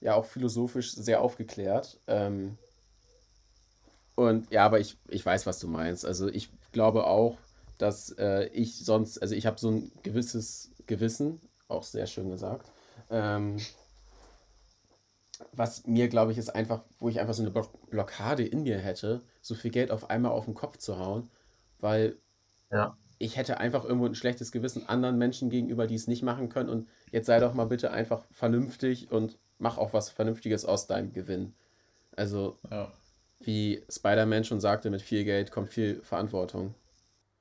[0.00, 2.00] ja auch philosophisch sehr aufgeklärt.
[2.06, 2.56] Ähm,
[4.14, 6.04] und ja, aber ich, ich weiß, was du meinst.
[6.04, 7.38] Also ich glaube auch,
[7.78, 12.72] dass äh, ich sonst, also ich habe so ein gewisses Gewissen, auch sehr schön gesagt.
[13.10, 13.58] Ähm,
[15.52, 18.78] was mir, glaube ich, ist einfach, wo ich einfach so eine Block Blockade in mir
[18.78, 21.30] hätte, so viel Geld auf einmal auf den Kopf zu hauen,
[21.78, 22.16] weil
[22.70, 22.96] Ja.
[23.18, 26.68] Ich hätte einfach irgendwo ein schlechtes Gewissen anderen Menschen gegenüber, die es nicht machen können.
[26.68, 31.12] Und jetzt sei doch mal bitte einfach vernünftig und mach auch was Vernünftiges aus deinem
[31.12, 31.54] Gewinn.
[32.16, 32.92] Also, Ja.
[33.40, 36.74] wie Spider-Man schon sagte, mit viel Geld kommt viel Verantwortung.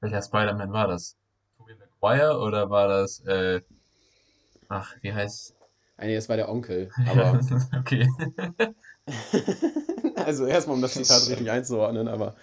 [0.01, 1.15] Welcher Spider-Man war das?
[1.57, 3.61] Tobey Maguire oder war das, äh,
[4.69, 5.55] ach, wie heißt?
[5.97, 6.89] Ah, nee, das war der Onkel.
[7.09, 7.39] Aber,
[7.77, 8.07] okay.
[10.15, 12.35] also erstmal, um das Zitat richtig einzuordnen, aber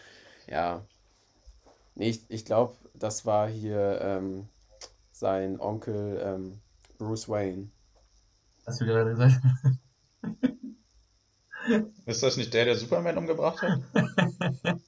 [0.49, 0.85] ja.
[1.95, 4.49] Nee, ich, ich glaube, das war hier ähm,
[5.13, 6.61] sein Onkel ähm,
[6.99, 7.71] Bruce Wayne.
[8.67, 9.41] Hast du gerade gesagt?
[12.07, 13.81] Ist das nicht der, der Superman umgebracht hat?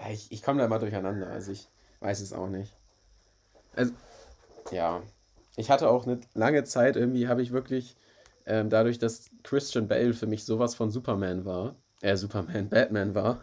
[0.00, 1.68] Ja, ich, ich komme da immer durcheinander, also ich
[2.00, 2.74] weiß es auch nicht.
[3.74, 3.92] Also,
[4.70, 5.02] ja.
[5.56, 7.96] Ich hatte auch eine lange Zeit, irgendwie habe ich wirklich,
[8.46, 13.42] ähm, dadurch, dass Christian Bale für mich sowas von Superman war, äh, Superman, Batman war,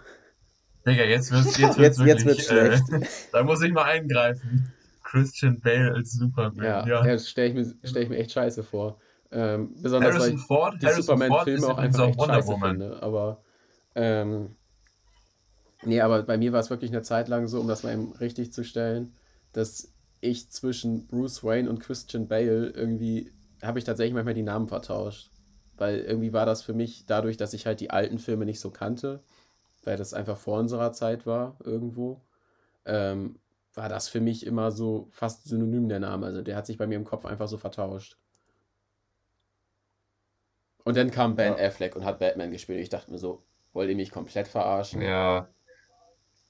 [0.87, 2.99] Digga, jetzt wird's, jetzt Jetzt- wird's jetzt wirklich, wird's äh,
[3.33, 4.71] da muss ich mal eingreifen.
[5.03, 7.05] Christian Bale als Superman, ja, ja.
[7.05, 7.13] ja.
[7.13, 8.99] das stelle ich, mir- stell ich mir echt scheiße vor.
[9.31, 12.69] Ähm, besonders weil Harrison ich Ford, die Superman-Filme auch einfach auch echt Wonder scheiße Woman.
[12.79, 13.03] finde.
[13.03, 13.43] Aber,
[13.95, 14.55] ähm,
[15.83, 18.13] nee, aber bei mir war es wirklich eine Zeit lang so, um das mal eben
[18.13, 19.13] richtig zu stellen,
[19.53, 23.31] dass ich zwischen Bruce Wayne und Christian Bale irgendwie,
[23.61, 25.29] habe ich tatsächlich manchmal die Namen vertauscht.
[25.77, 28.71] Weil irgendwie war das für mich dadurch, dass ich halt die alten Filme nicht so
[28.71, 29.21] kannte,
[29.87, 32.21] weil das einfach vor unserer Zeit war irgendwo,
[32.85, 33.39] ähm,
[33.75, 36.27] war das für mich immer so fast synonym der Name.
[36.27, 38.17] Also der hat sich bei mir im Kopf einfach so vertauscht.
[40.83, 41.67] Und dann kam Ben Ja.
[41.67, 42.79] Affleck und hat Batman gespielt.
[42.79, 45.01] Ich dachte mir so, wollt ihr mich komplett verarschen?
[45.01, 45.49] Ja,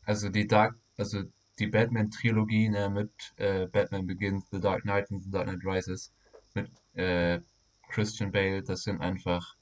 [0.05, 1.23] also die Dark, also
[1.59, 6.13] die Batman-Trilogie, ne, mit äh, Batman Begins, The Dark Knight und The Dark Knight Rises,
[6.53, 7.41] mit äh,
[7.89, 9.55] Christian Bale, das sind einfach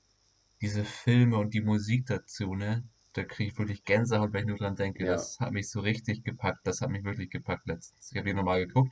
[0.61, 2.83] diese Filme und die Musik dazu, ne?
[3.15, 5.05] Da kriege ich wirklich Gänsehaut, wenn ich nur dran denke.
[5.05, 5.13] Ja.
[5.13, 6.59] Das hat mich so richtig gepackt.
[6.67, 8.11] Das hat mich wirklich gepackt letztens.
[8.11, 8.91] Ich habe ihn nochmal geguckt.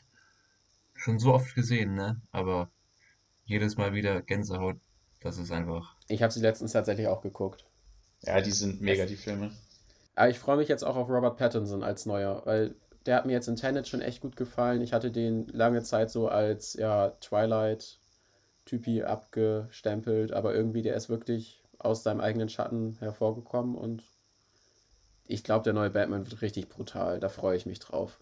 [0.96, 2.22] Schon so oft gesehen, ne?
[2.32, 2.72] Aber
[3.44, 4.78] jedes Mal wieder Gänsehaut.
[5.20, 5.98] Das ist einfach.
[6.08, 7.66] Ich habe sie letztens tatsächlich auch geguckt.
[8.22, 9.52] Ja, die sind mega, die Filme.
[10.16, 13.34] Aber ich freue mich jetzt auch auf Robert Pattinson als neuer, weil der hat mir
[13.34, 14.82] jetzt in Tenet schon echt gut gefallen.
[14.82, 21.62] Ich hatte den lange Zeit so als ja, Twilight-Typi abgestempelt, aber irgendwie der ist wirklich
[21.80, 24.04] aus seinem eigenen Schatten hervorgekommen und
[25.28, 27.20] ich glaube, der neue Batman wird richtig brutal.
[27.20, 28.20] Da freue ich mich drauf.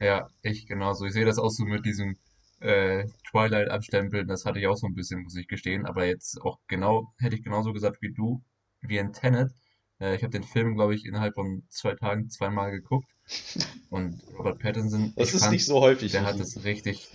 [0.00, 1.04] Ja, ich genauso.
[1.06, 2.18] Ich sehe das auch so mit diesem
[2.60, 4.26] äh, Twilight anstempeln.
[4.28, 5.86] Das hatte ich auch so ein bisschen, muss ich gestehen.
[5.86, 8.42] Aber jetzt auch genau, hätte ich genauso gesagt wie du,
[8.80, 9.52] wie in Tenet.
[10.00, 13.08] Äh, ich habe den Film, glaube ich, innerhalb von zwei Tagen zweimal geguckt.
[13.90, 16.12] Und Robert Pattinson, Das ich ist fand, nicht so häufig.
[16.12, 17.08] der hat das richtig,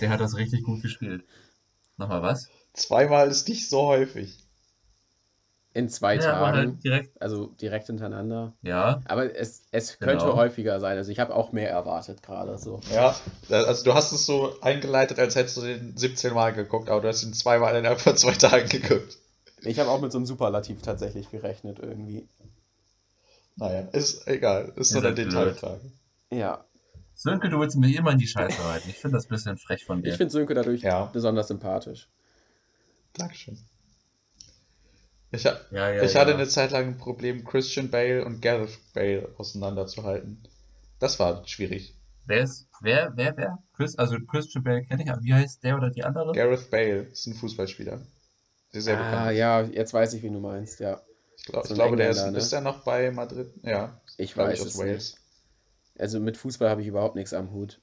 [0.00, 1.24] der hat das richtig gut gespielt.
[1.98, 2.50] Nochmal was?
[2.74, 4.43] Zweimal ist nicht so häufig.
[5.74, 7.20] In zwei Ja, Tagen, halt direkt.
[7.20, 8.54] also direkt hintereinander.
[8.62, 10.36] Ja, Aber es, es könnte Genau.
[10.36, 10.96] häufiger sein.
[10.96, 12.80] Also ich habe auch mehr erwartet gerade so.
[12.92, 13.14] Ja,
[13.50, 17.08] also du hast es so eingeleitet, als hättest du den 17 Mal geguckt, aber du
[17.08, 19.18] hast ihn zweimal innerhalb von zwei Tagen geguckt.
[19.62, 22.28] Ich habe auch mit so einem Superlativ tatsächlich gerechnet irgendwie.
[23.56, 24.72] Naja, ist egal.
[24.76, 25.26] Ist eine seid blöd.
[25.26, 25.92] Detailfrage.
[26.30, 26.64] Ja,
[27.14, 28.90] Sönke, du willst mich immer in die Scheiße reiten.
[28.90, 30.16] Ich finde das ein bisschen frech von ich dir.
[30.16, 31.06] finde Sönke dadurch Ja.
[31.12, 32.08] besonders sympathisch.
[33.16, 33.58] Dankeschön.
[35.34, 36.36] Ich, ha Ja, ja, ich hatte ja.
[36.36, 40.42] eine Zeit lang ein Problem, Christian Bale und Gareth Bale auseinanderzuhalten.
[40.98, 41.94] Das war schwierig.
[42.26, 43.58] Wer ist, wer, wer, wer?
[43.76, 46.32] Chris, also Christian Bale kenne ich, aber wie heißt der oder die andere?
[46.32, 48.00] Gareth Bale ist ein Fußballspieler.
[48.72, 49.36] Der sehr ah, bekannt.
[49.36, 51.00] ja, jetzt weiß ich, wie du meinst, ja.
[51.36, 52.38] Ich, glaub, So ich glaube, der ist, ne?
[52.38, 53.52] ist er noch bei Madrid?
[53.62, 54.00] Ja.
[54.16, 55.12] Ich weiß aus es Wales.
[55.12, 56.00] nicht.
[56.00, 57.80] Also mit Fußball habe ich überhaupt nichts am Hut.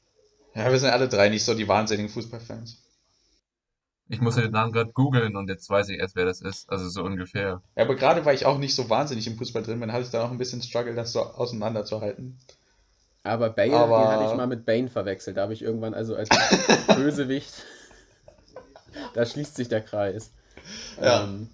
[0.53, 2.77] Ja, wir sind alle drei nicht so die wahnsinnigen Fußballfans.
[4.11, 6.69] Ich muss den Namen gerade googeln und jetzt weiß ich erst, wer das ist.
[6.69, 7.61] Also so ungefähr.
[7.77, 10.09] Ja, aber gerade weil ich auch nicht so wahnsinnig im Fußball drin bin, hatte ich
[10.09, 12.37] da noch ein bisschen Struggle, das so auseinanderzuhalten.
[13.23, 15.37] Aber Bale, Aber- den hatte ich mal mit Bane verwechselt.
[15.37, 16.27] Da habe ich irgendwann also als
[16.87, 17.53] Bösewicht.
[19.13, 20.33] da schließt sich der Kreis.
[21.01, 21.23] Ja.
[21.23, 21.47] Ähm,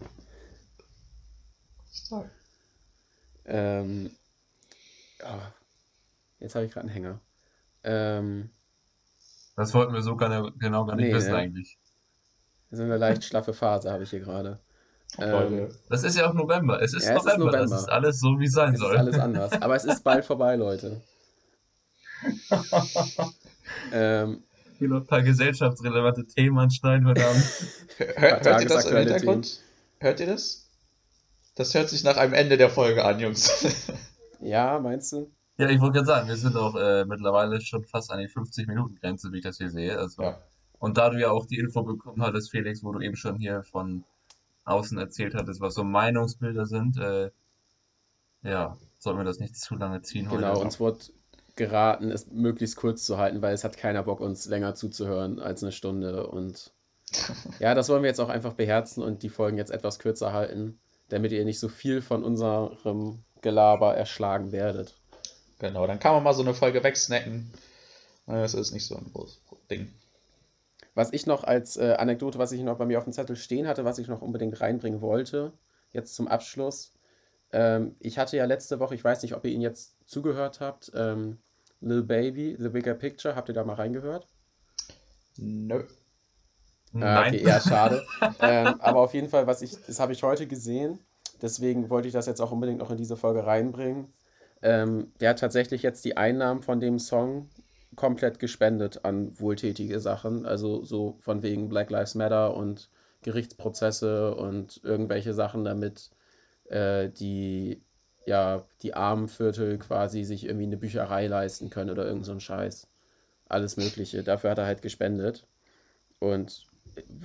[3.45, 4.11] ähm,
[5.23, 5.51] ah,
[6.39, 7.19] jetzt habe ich gerade einen Hänger.
[7.83, 8.49] Ähm,
[9.55, 11.37] Das wollten wir so gar, genau gar nicht Nee, wissen ne?
[11.37, 11.77] eigentlich.
[12.71, 14.59] So eine leicht schlaffe Phase habe ich hier gerade.
[15.17, 15.69] Ähm, Leute.
[15.89, 16.81] Das ist ja auch November.
[16.81, 17.51] Es ist, Ja, es ist November.
[17.51, 17.77] Das November.
[17.77, 18.97] ist alles so, wie es sein es ist soll.
[18.97, 19.51] alles anders.
[19.61, 21.01] Aber es ist bald vorbei, Leute.
[23.91, 24.43] Ähm,
[24.79, 27.43] Hier noch ein paar gesellschaftsrelevante Themen anschneiden heute Abend.
[27.97, 29.59] Hör, hört ihr das im Hintergrund?
[29.99, 30.69] Hört ihr das?
[31.55, 33.65] Das hört sich nach einem Ende der Folge an, Jungs.
[34.41, 35.31] ja, meinst du?
[35.57, 39.31] Ja, ich wollte gerade sagen, wir sind auch äh, mittlerweile schon fast an die 50-Minuten-Grenze,
[39.31, 39.97] wie ich das hier sehe.
[39.97, 40.37] Also, ja.
[40.79, 43.63] Und da du ja auch die Info bekommen hattest, Felix, wo du eben schon hier
[43.63, 44.03] von
[44.65, 47.31] außen erzählt hattest, was so Meinungsbilder sind, äh,
[48.43, 50.59] ja, sollten wir das nicht zu lange ziehen Genau, heute.
[50.59, 50.99] uns wurde
[51.55, 55.63] geraten, es möglichst kurz zu halten, weil es hat keiner Bock, uns länger zuzuhören als
[55.63, 56.27] eine Stunde.
[56.27, 56.71] Und
[57.59, 60.79] ja, das wollen wir jetzt auch einfach beherzen und die Folgen jetzt etwas kürzer halten,
[61.09, 64.95] damit ihr nicht so viel von unserem Gelaber erschlagen werdet.
[65.59, 67.51] Genau, dann kann man mal so eine Folge wegsnacken.
[68.27, 69.39] Das ist nicht so ein großes
[69.71, 69.91] Ding.
[70.97, 73.67] Was ich noch als äh, Anekdote, was ich noch bei mir auf dem Zettel stehen
[73.67, 75.53] hatte, was ich noch unbedingt reinbringen wollte,
[75.91, 76.91] jetzt zum Abschluss.
[77.51, 80.91] Ähm, ich hatte ja letzte Woche, ich weiß nicht, ob ihr ihn jetzt zugehört habt,
[80.95, 81.37] ähm,
[81.81, 84.27] Lil Baby, The Bigger Picture, habt ihr da mal reingehört?
[85.37, 85.83] Nö.
[86.95, 87.35] Ah, Nein.
[87.35, 88.03] okay, ja, schade.
[88.39, 90.97] ähm, aber auf jeden Fall, was ich, das habe ich heute gesehen.
[91.43, 94.11] Deswegen wollte ich das jetzt auch unbedingt noch in diese Folge reinbringen.
[94.63, 97.49] Ähm, der hat tatsächlich jetzt die Einnahmen von dem Song
[97.95, 100.45] komplett gespendet an wohltätige Sachen.
[100.45, 102.89] Also so von wegen Black Lives Matter und
[103.23, 106.11] Gerichtsprozesse und irgendwelche Sachen, damit
[106.69, 107.81] äh, die,
[108.25, 112.87] ja, die armen quasi sich irgendwie eine Bücherei leisten können oder irgend so ein Scheiß.
[113.49, 114.23] Alles Mögliche.
[114.23, 115.47] Dafür hat er halt gespendet.
[116.19, 116.65] Und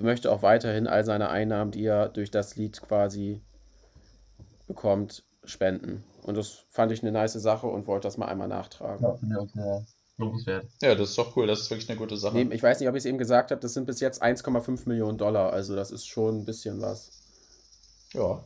[0.01, 3.41] möchte auch weiterhin all seine Einnahmen, die er durch das Lied quasi
[4.67, 6.05] bekommt, spenden.
[6.23, 9.03] Und das fand ich eine nice Sache und wollte das mal einmal nachtragen.
[9.05, 9.87] Ja, finde ich auch sehr
[10.19, 10.67] lobenswert.
[10.81, 11.47] Ja, das ist doch cool.
[11.47, 12.37] Das ist wirklich eine gute Sache.
[12.37, 14.89] Nee, ich weiß nicht, ob ich es eben gesagt habe, das sind bis jetzt 1,5
[14.89, 17.11] Millionen Dollar, also das ist schon ein bisschen was.
[18.13, 18.45] Ja,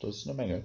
[0.00, 0.64] das ist eine Menge.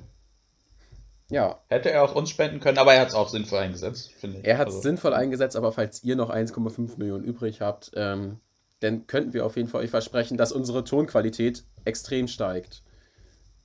[1.32, 4.40] Ja, Hätte er auch uns spenden können, aber er hat es auch sinnvoll eingesetzt, finde
[4.40, 4.46] ich.
[4.46, 8.40] er hat es Also, sinnvoll eingesetzt, aber falls ihr noch 1,5 Millionen übrig habt, ähm,
[8.80, 12.82] dann könnten wir auf jeden Fall euch versprechen, dass unsere Tonqualität extrem steigt.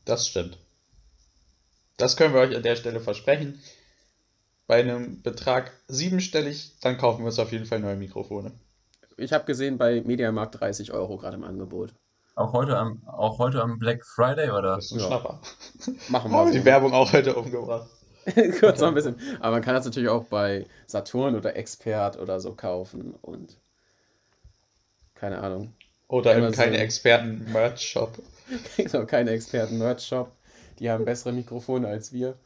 [0.05, 0.59] Das stimmt.
[1.97, 3.63] Das können wir euch an der Stelle versprechen.
[4.67, 8.53] Bei einem Betrag siebenstellig, dann kaufen wir uns auf jeden Fall neue Mikrofone.
[9.17, 11.95] Ich habe gesehen, bei Mediamarkt 30 Euro gerade im Angebot.
[12.35, 14.77] Auch heute am, auch heute am Black Friday, oder?
[14.77, 15.07] Das ist ein Ja.
[15.07, 15.41] Schnapper.
[16.09, 16.59] Machen wir Haben wir so.
[16.59, 17.89] die Werbung auch heute umgebracht.
[18.59, 19.17] Kurz noch ein bisschen.
[19.41, 23.57] Aber man kann das natürlich auch bei Saturn oder Expert oder so kaufen und
[25.15, 25.75] keine Ahnung.
[26.09, 26.65] Oder im Amazon.
[26.65, 28.19] keine Experten-Merch-Shop.
[28.77, 30.31] Genau, keine Experten-Merch-Shop.
[30.79, 32.37] Die haben bessere Mikrofone als wir.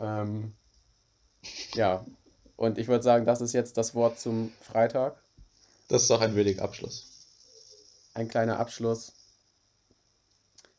[0.00, 0.52] Ähm,
[1.74, 2.04] ja,
[2.56, 5.22] und ich würde sagen, das ist jetzt das Wort zum Freitag.
[5.88, 7.06] Das ist doch ein würdiger Abschluss.
[8.14, 9.12] Ein kleiner Abschluss.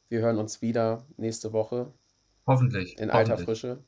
[0.10, 1.94] Wir hören uns wieder nächste Woche
[2.46, 2.98] Hoffentlich.
[2.98, 3.60] in alter hoffentlich.
[3.60, 3.84] Frische.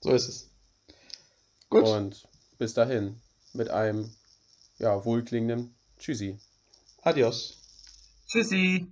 [0.00, 0.50] So ist es.
[1.68, 1.84] Gut.
[1.84, 2.28] Und
[2.58, 3.20] bis dahin
[3.52, 4.12] mit einem
[4.78, 6.38] ja, wohlklingenden Tschüssi.
[7.02, 7.58] Adios.
[8.26, 8.90] Tschüssi.